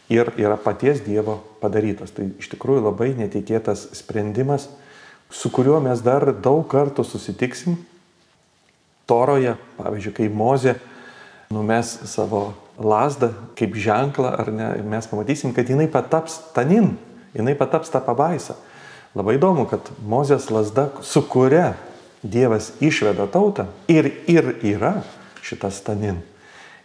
ir 0.09 0.29
yra 0.37 0.59
paties 0.61 1.01
Dievo 1.01 1.39
padarytas. 1.63 2.13
Tai 2.13 2.29
iš 2.39 2.51
tikrųjų 2.53 2.83
labai 2.85 3.15
netikėtas 3.17 3.89
sprendimas, 3.97 4.69
su 5.33 5.49
kuriuo 5.49 5.81
mes 5.81 6.03
dar 6.05 6.29
daug 6.33 6.67
kartų 6.69 7.07
susitiksim. 7.09 7.79
Toroje, 9.09 9.57
pavyzdžiui, 9.79 10.13
kai 10.17 10.29
Mozė 10.29 10.77
numes 11.53 11.99
savo 12.09 12.55
lasdą 12.81 13.33
kaip 13.57 13.75
ženklą, 13.77 14.31
ar 14.41 14.53
ne, 14.53 14.69
mes 14.85 15.09
pamatysim, 15.09 15.53
kad 15.57 15.69
jinai 15.69 15.89
pataps 15.93 16.39
tanin, 16.55 16.95
jinai 17.37 17.57
pataps 17.57 17.93
tą 17.93 18.01
pabaisą. 18.05 18.57
Labai 19.15 19.37
įdomu, 19.37 19.67
kad 19.71 19.89
Mozės 20.05 20.49
lasda, 20.51 20.89
su 21.05 21.23
kuria 21.23 21.75
Dievas 22.25 22.73
išveda 22.81 23.27
tautą 23.29 23.67
ir, 23.89 24.09
ir 24.27 24.55
yra 24.65 24.95
šitas 25.45 25.83
tanin. 25.85 26.23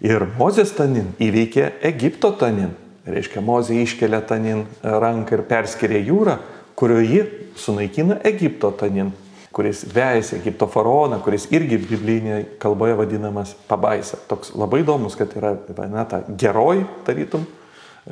Ir 0.03 0.25
Mozės 0.35 0.73
tanin 0.75 1.13
įveikė 1.19 1.69
Egipto 1.87 2.33
tanin. 2.35 2.73
Reiškia, 3.07 3.41
Mozė 3.43 3.79
iškelia 3.83 4.19
tanin 4.27 4.65
ranką 4.83 5.39
ir 5.39 5.45
perskiria 5.47 6.01
jūrą, 6.03 6.37
kurioje 6.79 7.25
sunaikina 7.59 8.19
Egipto 8.27 8.71
tanin, 8.75 9.13
kuris 9.55 9.85
vejasi 9.95 10.37
Egipto 10.37 10.67
faraoną, 10.71 11.21
kuris 11.23 11.47
irgi 11.55 11.79
biblinėje 11.81 12.43
kalboje 12.61 12.95
vadinamas 12.99 13.55
pabaisa. 13.67 14.19
Toks 14.29 14.53
labai 14.59 14.83
įdomus, 14.83 15.17
kad 15.19 15.33
yra 15.39 15.55
na, 15.87 16.05
ta 16.07 16.21
geroji, 16.29 16.85
tarytum, 17.07 17.47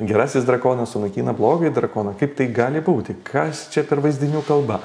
gerasis 0.00 0.48
drakonas 0.48 0.92
sunaikina 0.96 1.36
blogąjį 1.36 1.72
drakoną. 1.76 2.16
Kaip 2.20 2.36
tai 2.40 2.48
gali 2.52 2.84
būti? 2.84 3.20
Kas 3.24 3.68
čia 3.72 3.84
per 3.88 4.00
vaizdinių 4.04 4.44
kalba? 4.48 4.80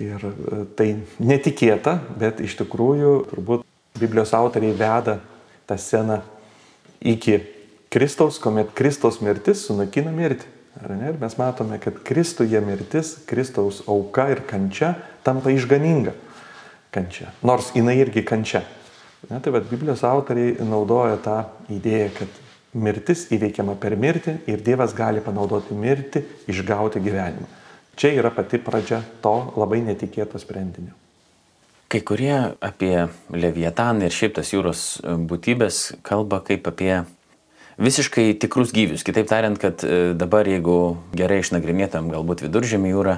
Ir 0.00 0.24
e, 0.26 0.64
tai 0.74 0.88
netikėta, 1.22 1.98
bet 2.18 2.42
iš 2.42 2.56
tikrųjų 2.62 3.14
turbūt 3.30 3.66
Biblijos 4.00 4.34
autoriai 4.34 4.74
veda 4.74 5.20
tą 5.68 5.78
sceną 5.78 6.18
iki 7.04 7.38
Kristaus, 7.94 8.40
kuomet 8.42 8.72
Kristaus 8.74 9.20
mirtis 9.22 9.62
sunaikina 9.68 10.10
mirtį. 10.14 10.50
Ir 10.82 11.18
mes 11.20 11.36
matome, 11.38 11.78
kad 11.78 12.00
Kristuje 12.02 12.58
mirtis, 12.64 13.14
Kristaus 13.30 13.84
auka 13.86 14.26
ir 14.32 14.42
kančia 14.48 14.96
tampa 15.22 15.52
išganinga 15.54 16.16
kančia. 16.94 17.30
Nors 17.42 17.72
jinai 17.74 17.96
irgi 18.02 18.24
kančia. 18.26 18.62
Ne, 19.30 19.40
tai 19.40 19.52
vad 19.54 19.66
Biblijos 19.70 20.04
autoriai 20.04 20.56
naudoja 20.68 21.16
tą 21.24 21.36
idėją, 21.72 22.10
kad 22.18 22.40
mirtis 22.74 23.28
įveikiama 23.34 23.76
per 23.80 23.96
mirtį 23.98 24.36
ir 24.50 24.62
Dievas 24.64 24.94
gali 24.96 25.22
panaudoti 25.24 25.76
mirtį, 25.78 26.24
išgauti 26.50 27.02
gyvenimą. 27.02 27.48
Čia 27.96 28.14
yra 28.18 28.30
pati 28.34 28.58
pradžia 28.58 29.02
to 29.22 29.34
labai 29.58 29.80
netikėto 29.86 30.40
sprendinio. 30.42 30.94
Kai 31.92 32.00
kurie 32.02 32.34
apie 32.64 33.06
Leviataną 33.30 34.08
ir 34.08 34.14
šiaip 34.14 34.34
tas 34.40 34.50
jūros 34.50 34.86
būtybės 35.04 36.00
kalba 36.02 36.40
kaip 36.42 36.66
apie 36.66 37.04
visiškai 37.78 38.34
tikrus 38.38 38.72
gyvius. 38.74 39.04
Kitaip 39.06 39.28
tariant, 39.30 39.58
kad 39.58 39.84
e, 39.86 40.14
dabar 40.18 40.48
jeigu 40.48 40.96
gerai 41.14 41.40
išnagrinėtam 41.42 42.10
galbūt 42.12 42.44
viduržėmį 42.46 42.92
jūrą, 42.94 43.16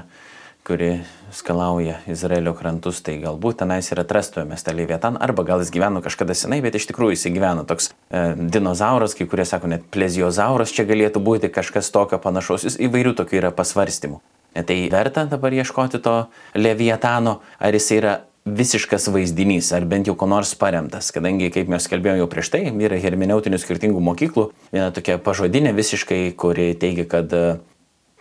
kuri 0.67 0.91
skalauja 1.31 2.01
Izraelio 2.11 2.51
krantus, 2.59 2.99
tai 3.07 3.21
galbūt 3.23 3.61
tenais 3.63 3.87
ir 3.93 4.01
atrastume 4.03 4.57
tą 4.59 4.75
leviatan, 4.75 5.19
arba 5.23 5.45
gal 5.47 5.63
jis 5.63 5.71
gyveno 5.75 6.03
kažkada 6.03 6.35
senai, 6.35 6.59
bet 6.65 6.75
iš 6.75 6.89
tikrųjų 6.91 7.15
jis 7.15 7.29
gyveno 7.31 7.67
toks 7.69 7.93
e, 7.93 8.25
dinozauras, 8.37 9.15
kai 9.15 9.29
kurie 9.31 9.47
sako 9.47 9.71
net 9.71 9.87
plezijozauras, 9.95 10.75
čia 10.75 10.89
galėtų 10.89 11.23
būti 11.23 11.53
kažkas 11.53 11.93
tokio 11.95 12.19
panašaus, 12.23 12.67
jis 12.67 12.81
įvairių 12.89 13.15
tokių 13.21 13.45
yra 13.45 13.53
pasvarstymų. 13.55 14.21
Tai 14.65 14.79
verta 14.93 15.27
dabar 15.29 15.53
ieškoti 15.53 16.01
to 16.01 16.17
leviatano, 16.57 17.41
ar 17.61 17.77
jis 17.77 17.91
yra 17.99 18.15
visiškas 18.47 19.09
vaizdinys, 19.11 19.73
ar 19.75 19.85
bent 19.91 20.07
jau 20.07 20.15
ko 20.19 20.29
nors 20.31 20.55
paremtas, 20.59 21.11
kadangi, 21.15 21.51
kaip 21.55 21.71
mes 21.71 21.89
kalbėjome 21.91 22.23
jau 22.23 22.29
prieš 22.31 22.53
tai, 22.55 22.63
yra 22.71 22.99
hermeneutinių 23.03 23.59
skirtingų 23.59 24.03
mokyklų, 24.07 24.47
viena 24.75 24.93
tokia 24.95 25.19
pažodinė 25.19 25.75
visiškai, 25.75 26.21
kuri 26.39 26.71
teigia, 26.79 27.09
kad 27.11 27.35
e, 27.35 27.59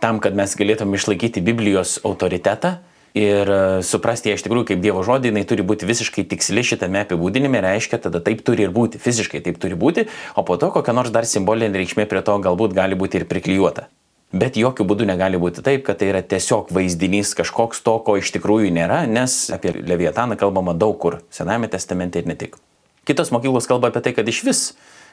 tam, 0.02 0.18
kad 0.22 0.34
mes 0.36 0.58
galėtume 0.58 0.98
išlaikyti 0.98 1.44
Biblijos 1.46 2.00
autoritetą 2.02 2.74
ir 3.14 3.52
e, 3.54 3.60
suprasti 3.86 4.32
ją 4.32 4.40
iš 4.40 4.44
tikrųjų 4.48 4.72
kaip 4.72 4.82
Dievo 4.82 5.04
žodį, 5.06 5.30
jinai 5.30 5.46
turi 5.46 5.66
būti 5.66 5.86
visiškai 5.86 6.26
tiksli 6.34 6.66
šitame 6.74 7.04
apibūdinime, 7.06 7.62
reiškia, 7.62 8.02
tada 8.08 8.18
taip 8.18 8.42
turi 8.46 8.66
ir 8.66 8.74
būti, 8.74 8.98
fiziškai 9.02 9.44
taip 9.46 9.62
turi 9.62 9.78
būti, 9.78 10.08
o 10.34 10.42
po 10.42 10.58
to 10.58 10.74
kokia 10.74 10.96
nors 10.96 11.14
dar 11.14 11.28
simbolinė 11.28 11.84
reikšmė 11.84 12.10
prie 12.10 12.26
to 12.26 12.34
galbūt 12.42 12.74
gali 12.74 12.98
būti 12.98 13.22
ir 13.22 13.30
priklijuota. 13.30 13.86
Bet 14.34 14.58
jokių 14.58 14.84
būdų 14.90 15.06
negali 15.06 15.38
būti 15.38 15.62
taip, 15.62 15.84
kad 15.86 16.00
tai 16.00 16.10
yra 16.10 16.22
tiesiog 16.26 16.72
vaizdinys 16.74 17.30
kažkoks 17.38 17.84
to, 17.86 17.94
ko 18.02 18.16
iš 18.18 18.32
tikrųjų 18.34 18.72
nėra, 18.74 19.04
nes 19.06 19.46
apie 19.54 19.70
Leviataną 19.76 20.34
kalbama 20.40 20.74
daug 20.74 20.98
kur, 20.98 21.20
Sename 21.30 21.70
testamente 21.70 22.18
ir 22.18 22.26
ne 22.26 22.34
tik. 22.34 22.58
Kitos 23.06 23.30
mokyklos 23.30 23.70
kalba 23.70 23.92
apie 23.92 24.02
tai, 24.02 24.16
kad 24.16 24.26
iš 24.26 24.42
vis 24.48 24.62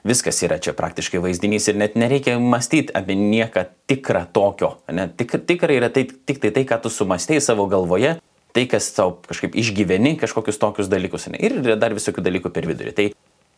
viskas 0.04 0.42
yra 0.44 0.58
čia 0.60 0.74
praktiškai 0.76 1.22
vaizdinys 1.24 1.70
ir 1.70 1.80
net 1.80 1.96
nereikia 2.00 2.36
mąstyti 2.42 2.94
apie 2.98 3.16
nieką 3.16 3.68
tikrą 3.88 4.26
tokio. 4.36 4.76
Ne? 4.92 5.08
Tik, 5.08 5.38
tikrai 5.48 5.78
yra 5.80 5.90
tai, 5.94 6.06
tik 6.10 6.42
tai 6.44 6.52
tai, 6.56 6.66
ką 6.68 6.82
tu 6.84 6.92
sumastėjai 6.92 7.44
savo 7.46 7.68
galvoje, 7.72 8.18
tai, 8.54 8.66
kas 8.70 8.92
tau 8.98 9.16
kažkaip 9.30 9.56
išgyveni, 9.60 10.18
kažkokius 10.22 10.60
tokius 10.62 10.92
dalykus. 10.92 11.30
Ne? 11.32 11.40
Ir 11.40 11.62
yra 11.62 11.78
dar 11.80 11.96
visokių 11.96 12.26
dalykų 12.26 12.52
per 12.54 12.68
vidurį. 12.70 12.96
Tai 12.98 13.08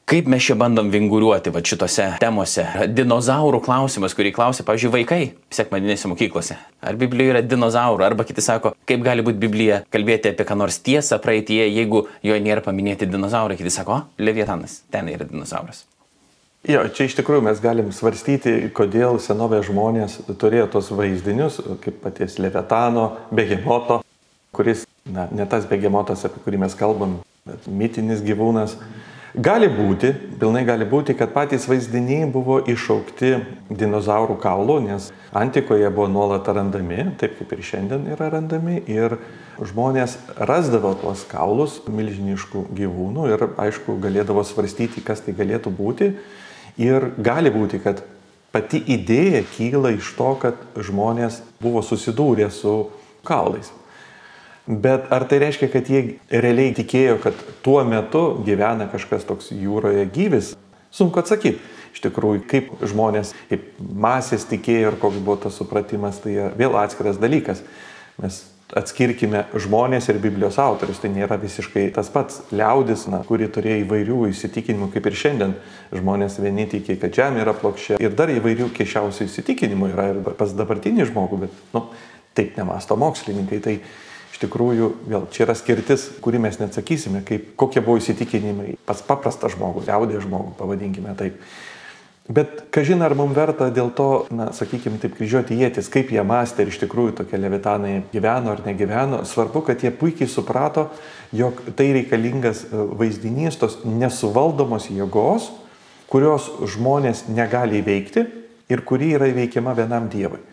Kaip 0.06 0.28
mes 0.30 0.44
čia 0.46 0.54
bandom 0.54 0.92
vinguriuoti 0.94 1.50
va 1.50 1.64
šitose 1.66 2.04
temose? 2.22 2.62
Dinozaurų 2.94 3.58
klausimas, 3.66 4.14
kurį 4.14 4.36
klausia, 4.36 4.62
pavyzdžiui, 4.68 4.92
vaikai 4.94 5.22
sekmadinėse 5.58 6.12
mokyklose. 6.12 6.58
Ar 6.86 7.00
Biblijoje 7.02 7.32
yra 7.34 7.40
dinozaurų? 7.42 8.06
Arba 8.06 8.22
kiti 8.30 8.44
sako, 8.46 8.76
kaip 8.86 9.02
gali 9.02 9.26
būti 9.26 9.42
Biblija 9.42 9.80
kalbėti 9.90 10.30
apie 10.30 10.46
ką 10.46 10.60
nors 10.60 10.78
tiesą 10.86 11.18
praeitie, 11.24 11.58
jeigu 11.64 12.04
joje 12.22 12.44
nėra 12.46 12.62
paminėti 12.62 13.08
dinozaurai. 13.10 13.58
Kiti 13.58 13.72
sako, 13.74 13.96
o, 13.96 14.22
Levietanas, 14.22 14.76
ten 14.94 15.10
yra 15.10 15.26
dinozauras. 15.26 15.88
Jo, 16.70 16.86
čia 16.94 17.10
iš 17.10 17.18
tikrųjų 17.18 17.48
mes 17.50 17.64
galim 17.66 17.90
svarstyti, 17.90 18.54
kodėl 18.78 19.18
senovės 19.26 19.66
žmonės 19.72 20.20
turėjo 20.38 20.70
tos 20.78 20.92
vaizdinius, 20.94 21.58
kaip 21.82 21.98
paties 22.06 22.38
Levietano, 22.38 23.08
Begemoto, 23.34 24.04
kuris, 24.54 24.86
na, 25.10 25.26
ne 25.34 25.50
tas 25.50 25.66
Begemotas, 25.66 26.28
apie 26.30 26.46
kurį 26.46 26.62
mes 26.68 26.78
kalbam, 26.78 27.24
bet 27.50 27.66
mitinis 27.66 28.22
gyvūnas. 28.22 28.78
Mhm 28.78 29.12
Gali 29.36 29.68
būti, 29.68 30.14
pilnai 30.40 30.62
gali 30.64 30.86
būti, 30.88 31.12
kad 31.20 31.34
patys 31.36 31.66
vaizdiniai 31.68 32.24
buvo 32.32 32.62
išaukti 32.72 33.34
dinozaurų 33.68 34.38
kaulų, 34.40 34.78
nes 34.86 35.10
antikoje 35.36 35.90
buvo 35.92 36.06
nuolat 36.08 36.48
randami, 36.48 37.02
taip 37.20 37.36
kaip 37.42 37.52
ir 37.52 37.64
šiandien 37.68 38.06
yra 38.14 38.30
randami, 38.32 38.78
ir 38.88 39.18
žmonės 39.60 40.16
rasdavo 40.40 40.94
tuos 41.02 41.26
kaulus 41.28 41.82
milžiniškų 41.84 42.64
gyvūnų 42.80 43.28
ir 43.34 43.46
aišku 43.60 43.98
galėdavo 44.00 44.46
svarstyti, 44.48 45.04
kas 45.04 45.26
tai 45.26 45.36
galėtų 45.36 45.74
būti. 45.84 46.14
Ir 46.80 47.12
gali 47.20 47.52
būti, 47.52 47.84
kad 47.84 48.06
pati 48.56 48.80
idėja 48.80 49.44
kyla 49.58 49.98
iš 49.98 50.16
to, 50.16 50.32
kad 50.40 50.64
žmonės 50.80 51.42
buvo 51.60 51.84
susidūrę 51.84 52.48
su 52.56 52.86
kaulais. 53.28 53.68
Bet 54.66 55.12
ar 55.14 55.28
tai 55.30 55.38
reiškia, 55.44 55.70
kad 55.70 55.90
jie 55.90 56.18
realiai 56.34 56.74
tikėjo, 56.74 57.20
kad 57.22 57.42
tuo 57.66 57.84
metu 57.86 58.24
gyvena 58.46 58.88
kažkas 58.90 59.28
toks 59.30 59.52
jūroje 59.54 60.08
gyvis? 60.14 60.56
Sunku 60.96 61.22
atsakyti. 61.22 61.62
Iš 61.96 62.02
tikrųjų, 62.04 62.42
kaip 62.50 62.72
žmonės, 62.84 63.32
kaip 63.48 63.70
masės 63.80 64.44
tikėjo 64.50 64.90
ir 64.90 64.98
koks 65.00 65.22
buvo 65.22 65.38
tas 65.46 65.56
supratimas, 65.56 66.18
tai 66.24 66.50
vėl 66.58 66.76
atskiras 66.82 67.22
dalykas. 67.22 67.62
Mes 68.20 68.42
atskirkime 68.74 69.44
žmonės 69.62 70.10
ir 70.10 70.20
Biblijos 70.24 70.58
autorius. 70.62 71.00
Tai 71.04 71.12
nėra 71.14 71.38
visiškai 71.42 71.86
tas 71.96 72.10
pats 72.12 72.42
liaudis, 72.56 73.06
na, 73.12 73.22
kuri 73.28 73.48
turėjo 73.52 73.84
įvairių 73.84 74.20
įsitikinimų, 74.32 74.90
kaip 74.96 75.08
ir 75.08 75.20
šiandien. 75.22 75.54
Žmonės 75.94 76.40
vieni 76.42 76.66
tiki, 76.72 76.98
kad 77.02 77.14
žemė 77.16 77.46
yra 77.46 77.54
plokščia. 77.58 78.00
Ir 78.04 78.18
dar 78.18 78.34
įvairių 78.34 78.72
keišiausių 78.76 79.30
įsitikinimų 79.30 79.92
yra 79.94 80.10
ir 80.14 80.22
pas 80.40 80.52
dabartinį 80.58 81.08
žmogų, 81.12 81.46
bet, 81.46 81.64
nu, 81.76 81.86
taip 82.36 82.58
nemasto 82.60 82.98
mokslininkai. 83.00 83.62
Tai 83.64 83.78
Iš 84.36 84.42
tikrųjų, 84.42 84.90
vėl 85.08 85.30
čia 85.32 85.46
yra 85.46 85.54
skirtis, 85.56 86.10
kurį 86.20 86.42
mes 86.44 86.58
neatsakysime, 86.60 87.22
kaip, 87.24 87.54
kokie 87.56 87.80
buvo 87.80 88.02
įsitikinimai 88.02 88.74
pas 88.84 89.00
paprastą 89.00 89.48
žmogų, 89.54 89.86
liaudė 89.88 90.20
žmogų, 90.26 90.50
pavadinkime 90.58 91.14
taip. 91.16 91.38
Bet 92.28 92.66
kažin 92.76 93.06
ar 93.06 93.16
mums 93.16 93.32
verta 93.38 93.70
dėl 93.72 93.94
to, 93.96 94.26
na, 94.36 94.50
sakykime, 94.52 95.00
taip 95.00 95.16
kryžiuoti 95.16 95.56
jėtis, 95.62 95.88
kaip 95.94 96.12
jie 96.12 96.20
mąstė 96.28 96.66
ir 96.66 96.74
iš 96.74 96.82
tikrųjų 96.84 97.16
tokie 97.22 97.40
levitanai 97.40 97.94
gyveno 98.12 98.52
ar 98.58 98.66
negyveno. 98.68 99.22
Svarbu, 99.24 99.64
kad 99.70 99.88
jie 99.88 99.94
puikiai 99.96 100.28
suprato, 100.28 100.90
jog 101.32 101.64
tai 101.80 101.94
reikalingas 102.02 102.66
e, 102.66 102.84
vaizdinys 103.00 103.62
tos 103.64 103.80
nesuvaldomos 103.88 104.92
jėgos, 104.92 105.48
kurios 106.12 106.52
žmonės 106.76 107.30
negali 107.32 107.80
įveikti 107.80 108.28
ir 108.68 108.84
kuri 108.84 109.16
yra 109.16 109.32
įveikiama 109.32 109.80
vienam 109.80 110.12
Dievui. 110.12 110.44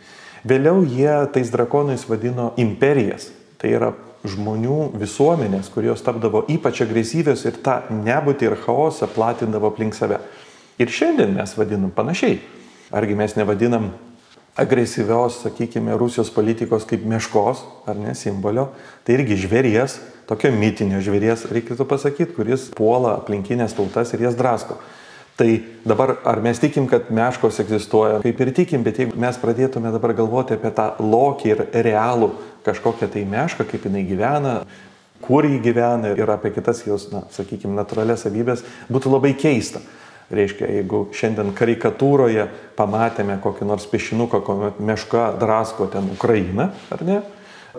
Vėliau 0.47 0.87
jie 0.87 1.23
tais 1.35 1.51
drakonais 1.51 2.07
vadino 2.07 2.53
imperijas, 2.61 3.33
Tai 3.62 3.70
yra 3.70 3.92
žmonių 4.27 4.92
visuomenės, 4.98 5.70
kurios 5.70 6.03
tapdavo 6.03 6.44
ypač 6.51 6.83
agresyvios 6.85 7.44
ir 7.46 7.59
tą 7.62 7.81
nebūtį 7.94 8.48
ir 8.48 8.57
chaosą 8.64 9.07
platindavo 9.11 9.70
aplink 9.70 9.94
save. 9.94 10.18
Ir 10.83 10.90
šiandien 10.90 11.37
mes 11.37 11.55
vadinam 11.59 11.92
panašiai. 11.94 12.40
Argi 12.92 13.14
mes 13.16 13.37
nevadinam 13.38 13.92
agresyvios, 14.59 15.38
sakykime, 15.42 15.94
Rusijos 15.96 16.31
politikos 16.35 16.85
kaip 16.88 17.07
meškos, 17.09 17.62
ar 17.88 17.96
ne, 17.96 18.16
simbolio, 18.18 18.68
tai 19.07 19.16
irgi 19.16 19.38
žvėries, 19.46 19.96
tokio 20.29 20.51
mitinio 20.55 21.01
žvėries, 21.05 21.46
reikėtų 21.55 21.87
pasakyti, 21.88 22.35
kuris 22.37 22.68
puola 22.77 23.16
aplinkinės 23.20 23.79
tautas 23.79 24.12
ir 24.12 24.27
jas 24.27 24.37
drasko. 24.37 24.77
Tai 25.38 25.48
dabar 25.88 26.18
ar 26.29 26.42
mes 26.44 26.61
tikim, 26.61 26.85
kad 26.90 27.09
meškos 27.09 27.62
egzistuoja, 27.62 28.18
kaip 28.20 28.40
ir 28.44 28.51
tikim, 28.53 28.83
bet 28.85 29.01
jeigu 29.01 29.16
mes 29.18 29.38
pradėtume 29.40 29.88
dabar 29.94 30.12
galvoti 30.18 30.59
apie 30.59 30.70
tą 30.77 30.90
lokį 31.01 31.55
ir 31.55 31.62
realų 31.87 32.29
kažkokią 32.66 33.11
tai 33.12 33.25
mešką, 33.29 33.66
kaip 33.68 33.88
jinai 33.88 34.05
gyvena, 34.09 34.55
kur 35.22 35.46
jį 35.46 35.59
gyvena 35.62 36.14
ir 36.18 36.31
apie 36.35 36.53
kitas 36.55 36.83
jos, 36.87 37.09
na, 37.12 37.25
sakykime, 37.35 37.75
natūralias 37.79 38.25
savybės, 38.27 38.64
būtų 38.92 39.12
labai 39.16 39.35
keista. 39.38 39.83
Reiškia, 40.33 40.64
jeigu 40.79 41.05
šiandien 41.12 41.51
karikatūroje 41.53 42.46
pamatėme 42.79 43.37
kokį 43.42 43.66
nors 43.68 43.85
piešinuką, 43.90 44.40
kuomet 44.46 44.79
meška 44.81 45.35
drasko 45.40 45.90
ten 45.92 46.09
Ukrainą, 46.14 46.70
ar 46.94 47.05
ne? 47.05 47.20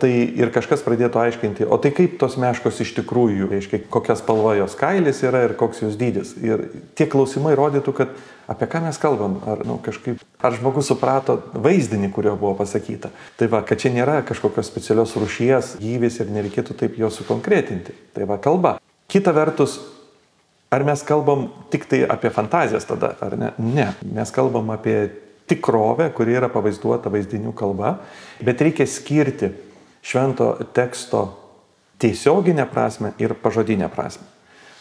Tai 0.01 0.09
ir 0.09 0.49
kažkas 0.53 0.81
pradėtų 0.81 1.19
aiškinti, 1.21 1.65
o 1.69 1.77
tai 1.81 1.91
kaip 1.93 2.15
tos 2.21 2.33
meškos 2.41 2.79
iš 2.81 2.95
tikrųjų, 2.97 3.49
reiškia, 3.51 3.83
kokia 3.93 4.15
spalva 4.17 4.55
jos 4.57 4.73
kailis 4.77 5.21
yra 5.25 5.43
ir 5.45 5.53
koks 5.57 5.83
jos 5.85 5.97
dydis. 5.99 6.33
Ir 6.41 6.65
tie 6.97 7.05
klausimai 7.09 7.53
rodytų, 7.57 7.93
kad 7.99 8.15
apie 8.49 8.67
ką 8.69 8.83
mes 8.85 8.99
kalbam, 9.01 9.37
ar, 9.47 9.63
nu, 9.67 9.79
kažkaip, 9.83 10.21
ar 10.43 10.55
žmogus 10.57 10.91
suprato 10.91 11.39
vaizdinį, 11.53 12.11
kurio 12.15 12.35
buvo 12.39 12.53
pasakyta. 12.59 13.13
Tai 13.39 13.49
va, 13.51 13.63
kad 13.67 13.81
čia 13.81 13.93
nėra 13.95 14.21
kažkokios 14.27 14.69
specialios 14.69 15.15
rušies 15.19 15.75
gyvis 15.81 16.19
ir 16.19 16.31
nereikėtų 16.33 16.77
taip 16.79 16.99
jo 16.99 17.11
sukonkretinti. 17.13 17.95
Tai 18.15 18.29
va, 18.29 18.39
kalba. 18.41 18.77
Kita 19.11 19.33
vertus, 19.35 19.79
Ar 20.73 20.81
mes 20.81 21.03
kalbam 21.05 21.51
tik 21.69 21.83
tai 21.85 21.99
apie 22.09 22.31
fantazijas 22.33 22.87
tada, 22.89 23.11
ar 23.21 23.35
ne? 23.37 23.51
Ne, 23.61 23.91
mes 24.09 24.31
kalbam 24.33 24.71
apie 24.73 25.11
tikrovę, 25.45 26.07
kuri 26.17 26.33
yra 26.39 26.49
pavaizduota 26.49 27.11
vaizdinių 27.13 27.53
kalba, 27.53 27.99
bet 28.41 28.61
reikia 28.65 28.87
skirti 28.89 29.51
švento 30.01 30.49
teksto 30.73 31.27
tiesioginę 32.01 32.65
prasme 32.71 33.13
ir 33.21 33.35
pažodinę 33.37 33.91
prasme. 33.93 34.25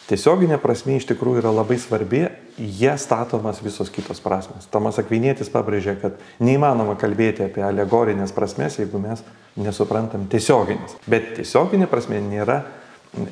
Tiesioginė 0.03 0.57
prasme 0.59 0.97
iš 0.99 1.05
tikrųjų 1.13 1.39
yra 1.39 1.51
labai 1.55 1.77
svarbi, 1.79 2.25
jie 2.57 2.91
statomas 2.99 3.61
visos 3.63 3.87
kitos 3.93 4.19
prasmes. 4.23 4.67
Tomas 4.71 4.99
Akvinėtis 4.99 5.51
pabrėžė, 5.53 5.95
kad 6.01 6.17
neįmanoma 6.43 6.97
kalbėti 6.99 7.45
apie 7.45 7.63
alegorinės 7.63 8.35
prasmes, 8.35 8.75
jeigu 8.81 8.99
mes 8.99 9.23
nesuprantam 9.55 10.27
tiesioginės. 10.31 10.97
Bet 11.07 11.37
tiesioginė 11.39 11.87
prasme 11.87 12.19
nėra 12.19 12.61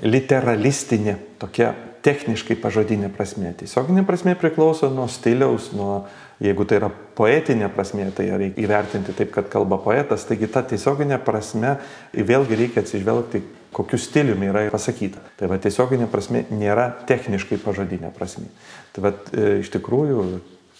literalistinė 0.05 1.17
tokia 1.41 1.73
techniškai 2.05 2.55
pažodinė 2.61 3.11
prasme. 3.13 3.51
Tiesioginė 3.59 4.05
prasme 4.07 4.37
priklauso 4.39 4.89
nuo 4.93 5.07
stiliaus, 5.11 5.69
nuo, 5.75 6.05
jeigu 6.41 6.65
tai 6.69 6.79
yra 6.79 6.89
poetinė 7.17 7.69
prasme, 7.73 8.07
tai 8.15 8.29
reikia 8.31 8.63
įvertinti 8.63 9.15
taip, 9.17 9.33
kad 9.35 9.49
kalba 9.51 9.77
poetas, 9.81 10.25
taigi 10.29 10.49
ta 10.49 10.63
tiesioginė 10.65 11.19
prasme 11.25 11.75
vėlgi 12.15 12.63
reikia 12.63 12.85
atsižvelgti, 12.85 13.43
kokiu 13.75 13.99
stiliumi 14.01 14.49
yra 14.51 14.65
pasakyta. 14.73 15.21
Tai 15.39 15.51
va 15.51 15.59
tiesioginė 15.61 16.09
prasme 16.11 16.45
nėra 16.51 16.89
techniškai 17.09 17.59
pažodinė 17.63 18.11
prasme. 18.15 18.49
Tai 18.95 19.05
va 19.07 19.13
e, 19.13 19.61
iš 19.61 19.71
tikrųjų 19.75 20.25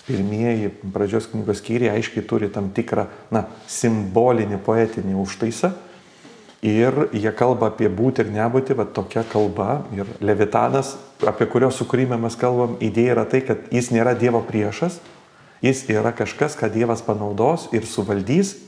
pirmieji 0.08 0.74
pradžios 0.92 1.30
knygos 1.32 1.62
skyriai 1.62 1.96
aiškiai 1.96 2.26
turi 2.28 2.50
tam 2.52 2.72
tikrą, 2.76 3.06
na, 3.32 3.46
simbolinį 3.70 4.60
poetinį 4.66 5.16
užtaisą 5.22 5.72
Ir 6.62 7.08
jie 7.10 7.32
kalba 7.34 7.72
apie 7.72 7.88
būti 7.90 8.22
ir 8.22 8.28
nebūti, 8.30 8.76
va 8.78 8.86
tokia 8.86 9.24
kalba. 9.26 9.80
Ir 9.98 10.06
Levitanas, 10.22 10.94
apie 11.26 11.48
kurio 11.50 11.72
sukūrimą 11.74 12.20
mes 12.22 12.38
kalbam, 12.38 12.76
idėja 12.78 13.16
yra 13.16 13.24
tai, 13.26 13.42
kad 13.42 13.64
jis 13.74 13.90
nėra 13.90 14.14
Dievo 14.14 14.44
priešas, 14.46 15.00
jis 15.66 15.82
yra 15.90 16.14
kažkas, 16.14 16.54
ką 16.60 16.70
Dievas 16.70 17.02
panaudos 17.02 17.66
ir 17.74 17.88
suvaldys, 17.90 18.60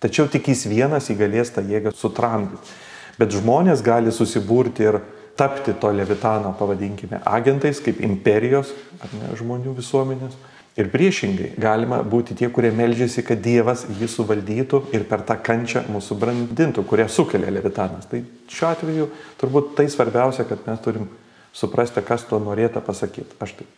tačiau 0.00 0.30
tik 0.32 0.48
jis 0.48 0.64
vienas 0.64 1.10
įgalės 1.12 1.52
tą 1.52 1.60
jėgą 1.68 1.92
sutramdyti. 1.92 2.72
Bet 3.18 3.34
žmonės 3.34 3.82
gali 3.84 4.12
susiburti 4.14 4.86
ir 4.88 5.00
tapti 5.36 5.74
to 5.80 5.90
Levitano, 5.92 6.54
pavadinkime, 6.58 7.22
agentais, 7.24 7.80
kaip 7.82 8.00
imperijos 8.04 8.72
ne 9.16 9.34
žmonių 9.38 9.76
visuomenės 9.78 10.36
Ir 10.72 10.88
priešingai, 10.88 11.50
galima 11.60 11.98
būti 12.00 12.32
tie, 12.32 12.48
kurie 12.48 12.70
melžiasi, 12.72 13.20
kad 13.28 13.42
Dievas 13.44 13.82
jį 13.92 14.06
suvaldytų 14.08 14.78
ir 14.96 15.02
per 15.08 15.20
tą 15.28 15.36
kančią 15.36 15.82
mūsų 15.92 16.16
brandintų, 16.16 16.86
kurią 16.88 17.10
sukelia 17.12 17.52
Levitanas. 17.52 18.06
Tai 18.08 18.22
šiuo 18.48 18.70
atveju 18.70 19.08
turbūt 19.40 19.74
tai 19.76 19.90
svarbiausia, 19.92 20.46
kad 20.48 20.64
mes 20.64 20.80
turim 20.80 21.10
suprasti, 21.52 22.00
kas 22.00 22.24
to 22.24 22.40
norėtų 22.40 22.80
pasakyti. 22.86 23.36
Aš 23.44 23.52
taip. 23.58 23.68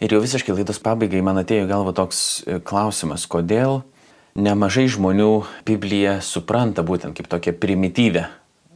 Ir 0.00 0.14
jau 0.14 0.22
visiškai 0.22 0.54
laidos 0.54 0.78
pabaigai 0.80 1.18
man 1.26 1.42
atėjo 1.42 1.66
galva 1.68 1.96
toks 1.98 2.20
e, 2.46 2.60
klausimas, 2.62 3.26
kodėl 3.26 3.80
nemažai 4.38 4.86
žmonių 4.86 5.32
Bibliją 5.66 6.20
supranta 6.22 6.86
būtent 6.86 7.18
kaip 7.18 7.26
tokią 7.26 7.58
primityvę 7.58 8.28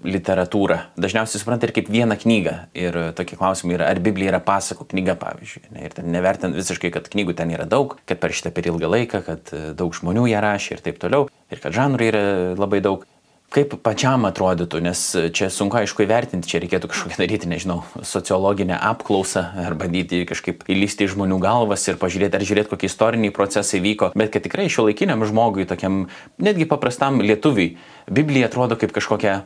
literatūrą. 0.05 0.79
Dažniausiai 1.01 1.41
supranta 1.41 1.69
ir 1.69 1.73
kaip 1.77 1.89
vieną 1.93 2.19
knygą. 2.21 2.55
Ir 2.77 2.99
tokie 3.17 3.39
klausimai 3.41 3.79
yra, 3.79 3.89
ar 3.91 4.01
Biblija 4.05 4.35
yra 4.35 4.43
pasakų 4.45 4.87
knyga, 4.93 5.17
pavyzdžiui. 5.21 5.65
Ne, 5.75 5.87
ir 5.89 5.97
ten 5.97 6.13
nevertinant 6.13 6.57
visiškai, 6.59 6.93
kad 6.95 7.09
knygų 7.13 7.37
ten 7.39 7.55
yra 7.55 7.67
daug, 7.69 7.97
kad 8.09 8.21
per 8.21 8.37
šitą 8.37 8.53
per 8.55 8.69
ilgą 8.71 8.91
laiką, 8.93 9.25
kad 9.27 9.55
e, 9.57 9.65
daug 9.77 9.97
žmonių 9.97 10.29
ją 10.31 10.45
rašė 10.45 10.77
ir 10.77 10.85
taip 10.85 11.01
toliau. 11.03 11.29
Ir 11.53 11.65
kad 11.65 11.77
žanrų 11.77 12.09
yra 12.13 12.25
labai 12.61 12.85
daug. 12.85 13.09
Kaip 13.55 13.77
pačiam 13.87 14.25
atrodytų, 14.27 14.81
nes 14.83 15.01
čia 15.37 15.47
sunku 15.53 15.79
aišku 15.79 16.03
įvertinti, 16.03 16.49
čia 16.51 16.59
reikėtų 16.65 16.89
kažkokią 16.91 17.21
daryti, 17.21 17.47
nežinau, 17.47 17.85
sociologinę 18.03 18.75
apklausą 18.83 19.45
ar 19.63 19.77
bandyti 19.79 20.25
kažkaip 20.27 20.65
įlysti 20.75 21.07
į 21.07 21.13
žmonių 21.13 21.39
galvas 21.45 21.87
ir 21.87 22.01
pažiūrėti, 22.01 22.35
ar 22.35 22.47
žiūrėti, 22.49 22.73
kokie 22.73 22.91
istoriniai 22.91 23.31
procesai 23.37 23.79
vyko, 23.85 24.11
bet 24.19 24.35
kad 24.35 24.43
tikrai 24.43 24.67
šio 24.67 24.89
laikiniam 24.89 25.23
žmogui, 25.29 25.69
tokiam 25.71 26.09
netgi 26.43 26.67
paprastam 26.67 27.23
lietuviui, 27.23 27.77
Biblija 28.11 28.51
atrodo 28.51 28.81
kaip 28.81 28.97
kažkokia 28.97 29.45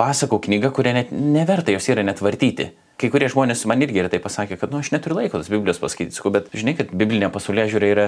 pasakų 0.00 0.40
knyga, 0.46 0.72
kurią 0.72 0.94
net 0.96 1.12
neverta 1.12 1.74
jos 1.74 1.88
yra 1.92 2.04
net 2.06 2.22
vartyti. 2.24 2.70
Kai 3.00 3.08
kurie 3.12 3.30
žmonės 3.32 3.64
man 3.68 3.80
irgi 3.84 4.02
yra 4.02 4.10
tai 4.12 4.20
pasakė, 4.20 4.58
kad, 4.60 4.72
nu, 4.72 4.82
aš 4.82 4.90
neturiu 4.92 5.16
laiko 5.16 5.40
tos 5.40 5.48
Biblijos 5.52 5.80
paskaityti, 5.80 6.18
sakau, 6.18 6.32
bet 6.34 6.50
žinai, 6.52 6.74
kad 6.76 6.90
biblinė 6.92 7.30
pasaulyje 7.32 7.70
žiūrė 7.72 7.88
yra, 7.94 8.06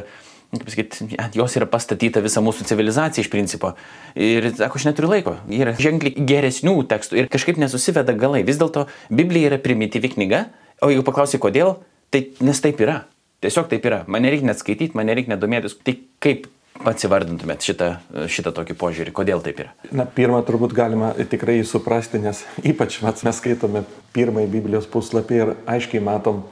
kaip 0.52 0.68
sakyti, 0.68 1.06
ant 1.22 1.36
jos 1.38 1.56
yra 1.56 1.68
pastatyta 1.70 2.20
visa 2.24 2.42
mūsų 2.44 2.66
civilizacija 2.68 3.24
iš 3.24 3.30
principo. 3.32 3.72
Ir, 4.12 4.50
sako, 4.58 4.80
aš 4.80 4.88
neturiu 4.90 5.08
laiko. 5.14 5.38
Yra 5.48 5.72
ženkliai 5.80 6.26
geresnių 6.28 6.74
tekstų 6.90 7.22
ir 7.22 7.30
kažkaip 7.32 7.60
nesusiveda 7.62 8.12
galai. 8.20 8.44
Vis 8.44 8.60
dėlto 8.60 8.84
Biblija 9.08 9.54
yra 9.54 9.60
primityvi 9.64 10.12
knyga, 10.18 10.44
o 10.84 10.92
jeigu 10.92 11.06
paklausai, 11.08 11.40
kodėl, 11.40 11.78
tai 12.12 12.26
nes 12.44 12.60
taip 12.60 12.84
yra. 12.84 13.06
Tiesiog 13.42 13.72
taip 13.72 13.88
yra. 13.88 14.02
Man 14.12 14.26
nereikia 14.28 14.50
net 14.50 14.60
skaityti, 14.60 14.92
man 14.98 15.08
nereikia 15.08 15.32
net 15.32 15.40
domėtis. 15.40 15.78
Tai 15.80 15.96
kaip 16.22 16.50
pats 16.80 17.06
įvardintumėt 17.06 17.64
šitą, 17.66 17.88
šitą 18.32 18.52
tokį 18.56 18.76
požiūrį, 18.80 19.14
kodėl 19.14 19.42
taip 19.44 19.60
yra? 19.62 19.72
Na, 19.94 20.06
pirmą 20.06 20.40
turbūt 20.46 20.74
galima 20.76 21.12
tikrai 21.30 21.60
suprasti, 21.68 22.20
nes 22.22 22.42
ypač 22.64 23.00
mes 23.04 23.38
skaitome 23.38 23.84
pirmąjį 24.16 24.50
Biblijos 24.52 24.88
puslapį 24.90 25.40
ir 25.40 25.54
aiškiai 25.70 26.02
matom, 26.04 26.42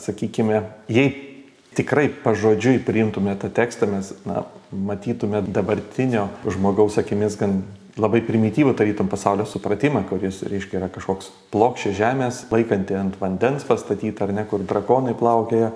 sakykime, 0.00 0.62
jei 0.92 1.12
tikrai 1.78 2.08
pažodžiui 2.24 2.80
priimtume 2.82 3.36
tą 3.38 3.50
tekstą, 3.54 3.90
mes 3.90 4.12
na, 4.26 4.46
matytume 4.72 5.42
dabartinio 5.46 6.28
žmogaus 6.48 6.98
akimis 7.00 7.38
gan 7.38 7.60
labai 7.98 8.20
primityvų 8.22 8.74
tarytum 8.78 9.08
pasaulio 9.10 9.46
supratimą, 9.48 10.04
kuris, 10.08 10.42
reiškia, 10.46 10.78
yra 10.80 10.90
kažkoks 10.92 11.32
plokščia 11.52 11.94
žemės, 11.98 12.44
laikanti 12.52 12.94
ant 12.98 13.16
vandens 13.20 13.66
pastatyta 13.66 14.26
ar 14.26 14.34
ne, 14.34 14.44
kur 14.46 14.62
drakonai 14.62 15.16
plaukėja 15.18 15.72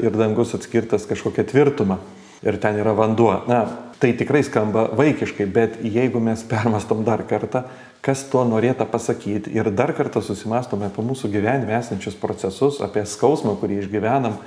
ir 0.00 0.16
dangus 0.16 0.54
atskirtas 0.56 1.04
kažkokia 1.10 1.44
tvirtuma 1.50 1.98
ir 2.42 2.58
ten 2.60 2.78
yra 2.80 2.94
vanduo. 2.96 3.34
Na, 3.48 3.64
tai 4.00 4.14
tikrai 4.16 4.42
skamba 4.46 4.88
vaikiškai, 4.96 5.46
bet 5.46 5.78
jeigu 5.84 6.22
mes 6.24 6.42
permastom 6.48 7.04
dar 7.04 7.22
kartą, 7.28 7.66
kas 8.00 8.24
tuo 8.32 8.46
norėta 8.48 8.86
pasakyti 8.88 9.52
ir 9.52 9.68
dar 9.76 9.92
kartą 9.96 10.22
susimastome 10.24 10.88
apie 10.88 11.04
mūsų 11.04 11.28
gyvenime 11.34 11.76
esančius 11.76 12.16
procesus, 12.16 12.80
apie 12.80 13.04
skausmą, 13.04 13.58
kurį 13.60 13.82
išgyvenam, 13.82 14.38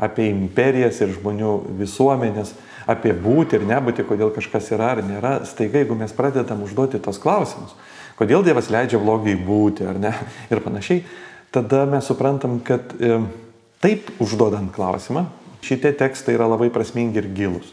apie 0.00 0.28
imperijas 0.30 1.02
ir 1.02 1.10
žmonių 1.16 1.56
visuomenės, 1.80 2.54
apie 2.90 3.12
būti 3.12 3.58
ir 3.58 3.66
nebūti, 3.68 4.06
kodėl 4.06 4.30
kažkas 4.34 4.70
yra 4.76 4.94
ar 4.94 5.02
nėra, 5.04 5.40
staiga, 5.48 5.82
jeigu 5.82 5.98
mes 5.98 6.14
pradedam 6.16 6.62
užduoti 6.64 7.02
tos 7.02 7.18
klausimus, 7.20 7.74
kodėl 8.18 8.46
Dievas 8.46 8.70
leidžia 8.70 9.02
blogai 9.02 9.34
būti 9.34 9.90
ar 9.90 9.98
ne 10.00 10.14
ir 10.52 10.62
panašiai, 10.62 11.02
tada 11.50 11.82
mes 11.90 12.06
suprantam, 12.06 12.60
kad 12.64 12.94
e, 12.94 13.18
taip 13.82 14.14
užduodant 14.22 14.70
klausimą, 14.72 15.26
Šitie 15.64 15.92
tekstai 15.96 16.36
yra 16.38 16.48
labai 16.50 16.70
prasmingi 16.72 17.20
ir 17.20 17.28
gilus. 17.36 17.70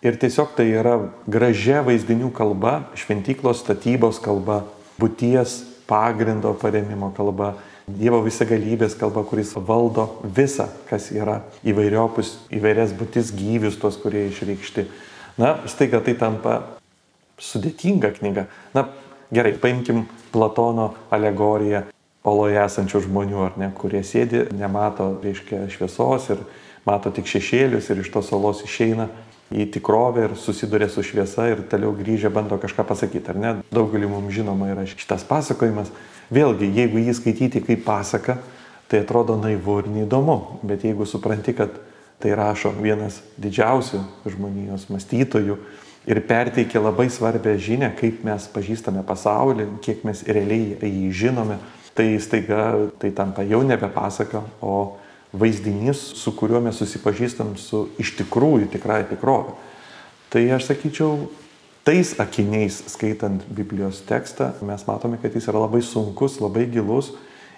Ir 0.00 0.16
tiesiog 0.16 0.54
tai 0.56 0.70
yra 0.72 0.96
gražia 1.28 1.82
vaizdinių 1.84 2.30
kalba, 2.32 2.86
šventyklos 2.96 3.60
statybos 3.60 4.20
kalba, 4.24 4.62
būties 5.00 5.60
pagrindo 5.90 6.54
paremimo 6.56 7.12
kalba, 7.16 7.54
Dievo 7.90 8.20
visagalybės 8.22 8.94
kalba, 8.94 9.24
kuris 9.26 9.50
valdo 9.56 10.04
visą, 10.22 10.68
kas 10.86 11.08
yra 11.10 11.40
įvairiopus, 11.66 12.36
įvairias 12.54 12.92
būtis 12.94 13.32
gyvius, 13.34 13.78
tos, 13.80 13.96
kurie 13.98 14.28
išreikšti. 14.28 14.84
Na, 15.40 15.56
staiga 15.70 15.98
tai 16.04 16.14
tampa 16.20 16.60
sudėtinga 17.40 18.12
knyga. 18.18 18.46
Na, 18.76 18.86
gerai, 19.34 19.56
paimkim 19.58 20.04
Platono 20.30 20.92
alegoriją 21.10 21.88
oloje 22.22 22.60
esančių 22.62 23.02
žmonių, 23.08 23.40
ar 23.48 23.58
ne, 23.58 23.70
kurie 23.74 24.04
sėdi, 24.06 24.44
nemato, 24.54 25.08
reiškia, 25.24 25.64
šviesos 25.72 26.30
ir 26.36 26.44
mato 26.86 27.12
tik 27.14 27.28
šešėlius 27.28 27.90
ir 27.90 28.00
iš 28.02 28.12
tos 28.14 28.30
salos 28.32 28.62
išeina 28.66 29.08
į 29.50 29.66
tikrovę 29.74 30.28
ir 30.28 30.36
susiduria 30.38 30.88
su 30.88 31.02
šviesa 31.02 31.48
ir 31.50 31.64
toliau 31.70 31.90
grįžę 31.98 32.30
bando 32.30 32.58
kažką 32.60 32.86
pasakyti, 32.86 33.32
ar 33.32 33.38
ne? 33.40 33.52
Daugelį 33.74 34.08
mums 34.10 34.34
žinoma 34.34 34.70
yra 34.70 34.86
šitas 34.86 35.26
pasakojimas. 35.26 35.90
Vėlgi, 36.30 36.70
jeigu 36.70 37.02
jį 37.02 37.16
skaityti 37.18 37.62
kaip 37.66 37.82
pasaka, 37.86 38.38
tai 38.90 39.02
atrodo 39.02 39.34
naivu 39.38 39.80
ir 39.82 39.90
neįdomu. 39.90 40.62
Bet 40.62 40.86
jeigu 40.86 41.06
supranti, 41.06 41.54
kad 41.58 41.74
tai 42.22 42.36
rašo 42.38 42.70
vienas 42.78 43.20
didžiausių 43.40 44.04
žmonijos 44.30 44.86
mąstytojų 44.92 45.56
ir 46.10 46.22
perteikia 46.28 46.82
labai 46.82 47.08
svarbę 47.10 47.56
žinę, 47.58 47.90
kaip 47.98 48.22
mes 48.24 48.46
pažįstame 48.54 49.02
pasaulį, 49.06 49.66
kiek 49.84 50.04
mes 50.06 50.22
realiai 50.28 50.76
jį 50.78 51.10
žinome, 51.26 51.58
tai 51.96 52.12
staiga 52.22 52.90
tai 53.00 53.10
tampa 53.10 53.42
jau 53.44 53.62
nebe 53.66 53.88
pasaka, 53.92 54.44
o 54.62 54.99
vaizdinys, 55.32 56.00
su 56.18 56.32
kuriuo 56.36 56.60
mes 56.64 56.78
susipažįstam 56.80 57.54
su 57.60 57.86
iš 58.02 58.14
tikrųjų 58.18 58.70
tikrai 58.72 59.02
tikrovė. 59.10 59.54
Tai 60.30 60.42
aš 60.54 60.68
sakyčiau, 60.70 61.28
tais 61.86 62.14
akiniais 62.22 62.82
skaitant 62.92 63.44
Biblijos 63.50 64.02
tekstą, 64.06 64.52
mes 64.66 64.86
matome, 64.86 65.18
kad 65.22 65.34
jis 65.34 65.48
yra 65.50 65.64
labai 65.64 65.82
sunkus, 65.86 66.38
labai 66.42 66.66
gilus 66.70 67.12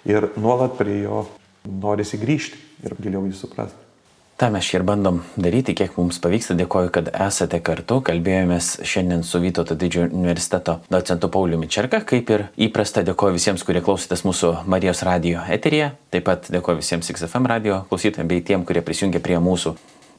ir 0.09 0.31
nuolat 0.37 0.77
prie 0.79 1.03
jo 1.03 1.25
norisi 1.63 2.19
grįžti 2.21 2.59
ir 2.83 2.97
giliau 3.01 3.25
jį 3.27 3.35
suprasti. 3.37 3.82
Ta 4.37 4.49
mes 4.49 4.65
šį 4.65 4.79
ir 4.79 4.83
bandom 4.87 5.19
daryti, 5.37 5.75
kiek 5.77 5.93
mums 5.99 6.17
pavyksta. 6.19 6.55
Dėkoju, 6.57 6.89
kad 6.95 7.11
esate 7.13 7.59
kartu. 7.63 7.99
Kalbėjomės 8.05 8.79
šiandien 8.81 9.21
su 9.27 9.39
Vytauto 9.43 9.77
didžiojo 9.77 10.09
universiteto 10.09 10.79
docentu 10.91 11.29
Pauliu 11.31 11.59
Mičerka. 11.61 12.01
Kaip 12.01 12.31
ir 12.33 12.47
įprasta, 12.67 13.05
dėkoju 13.05 13.37
visiems, 13.37 13.63
kurie 13.67 13.83
klausytės 13.85 14.25
mūsų 14.25 14.55
Marijos 14.65 15.03
radio 15.05 15.45
eteryje. 15.53 15.91
Taip 16.11 16.25
pat 16.27 16.49
dėkoju 16.49 16.81
visiems 16.81 17.13
XFM 17.13 17.45
radio 17.51 17.83
klausytojams 17.91 18.31
bei 18.31 18.41
tiem, 18.41 18.65
kurie 18.65 18.81
prisijungė 18.81 19.21
prie 19.23 19.37
mūsų 19.37 19.75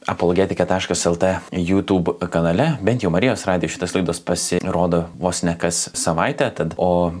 apologetika.lt 0.07 1.25
YouTube 1.51 2.15
kanale. 2.31 2.69
Bent 2.81 3.03
jau 3.03 3.11
Marijos 3.11 3.43
radio 3.49 3.69
šitas 3.69 3.95
laidos 3.97 4.23
pasirodo 4.23 5.09
vos 5.19 5.43
ne 5.43 5.57
kas 5.59 5.89
savaitę, 5.97 6.49
tad 6.55 6.77
o 6.77 7.11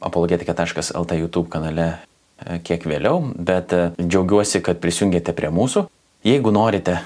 apologetika.lt 0.00 1.20
YouTube 1.20 1.50
kanale 1.52 1.86
e, 1.92 2.58
kiek 2.64 2.86
vėliau, 2.88 3.20
bet 3.36 3.72
e, 3.76 3.82
džiaugiuosi, 4.00 4.64
kad 4.64 4.80
prisijungėte 4.80 5.36
prie 5.36 5.52
mūsų. 5.52 5.86
Jeigu 6.24 6.52
norite 6.52 6.98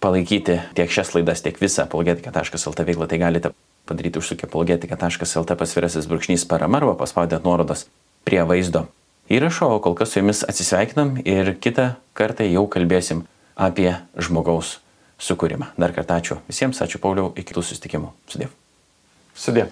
palaikyti 0.00 0.60
tiek 0.78 0.92
šias 0.92 1.14
laidas, 1.16 1.42
tiek 1.42 1.58
visą 1.60 1.88
apologetika.lt 1.88 2.86
veiklą, 2.86 3.08
tai 3.10 3.18
galite 3.18 3.50
padaryti 3.90 4.20
užsukę 4.22 4.46
apologetika.lt 4.46 5.58
pasvirasis 5.58 6.06
brūkšnys 6.06 6.46
parama 6.46 6.78
arba 6.78 6.94
paspaudę 7.00 7.40
nuorodas 7.44 7.88
prie 8.24 8.42
vaizdo 8.46 8.86
įrašo, 9.30 9.70
o 9.74 9.80
kol 9.82 9.94
kas 9.98 10.12
su 10.12 10.20
jumis 10.20 10.42
atsisveikinam 10.46 11.16
ir 11.24 11.54
kitą 11.62 11.92
kartą 12.18 12.46
jau 12.50 12.66
kalbėsim 12.70 13.24
apie 13.58 13.92
žmogaus 14.18 14.78
sukūrimą. 15.20 15.72
Dar 15.78 15.94
kartą 15.96 16.18
ačiū 16.18 16.40
visiems, 16.48 16.80
ačiū 16.82 17.02
Pauliau, 17.02 17.30
iki 17.34 17.52
kitų 17.52 17.66
susitikimų. 17.66 18.12
Sudėv. 18.30 18.54
Sudėv. 19.34 19.70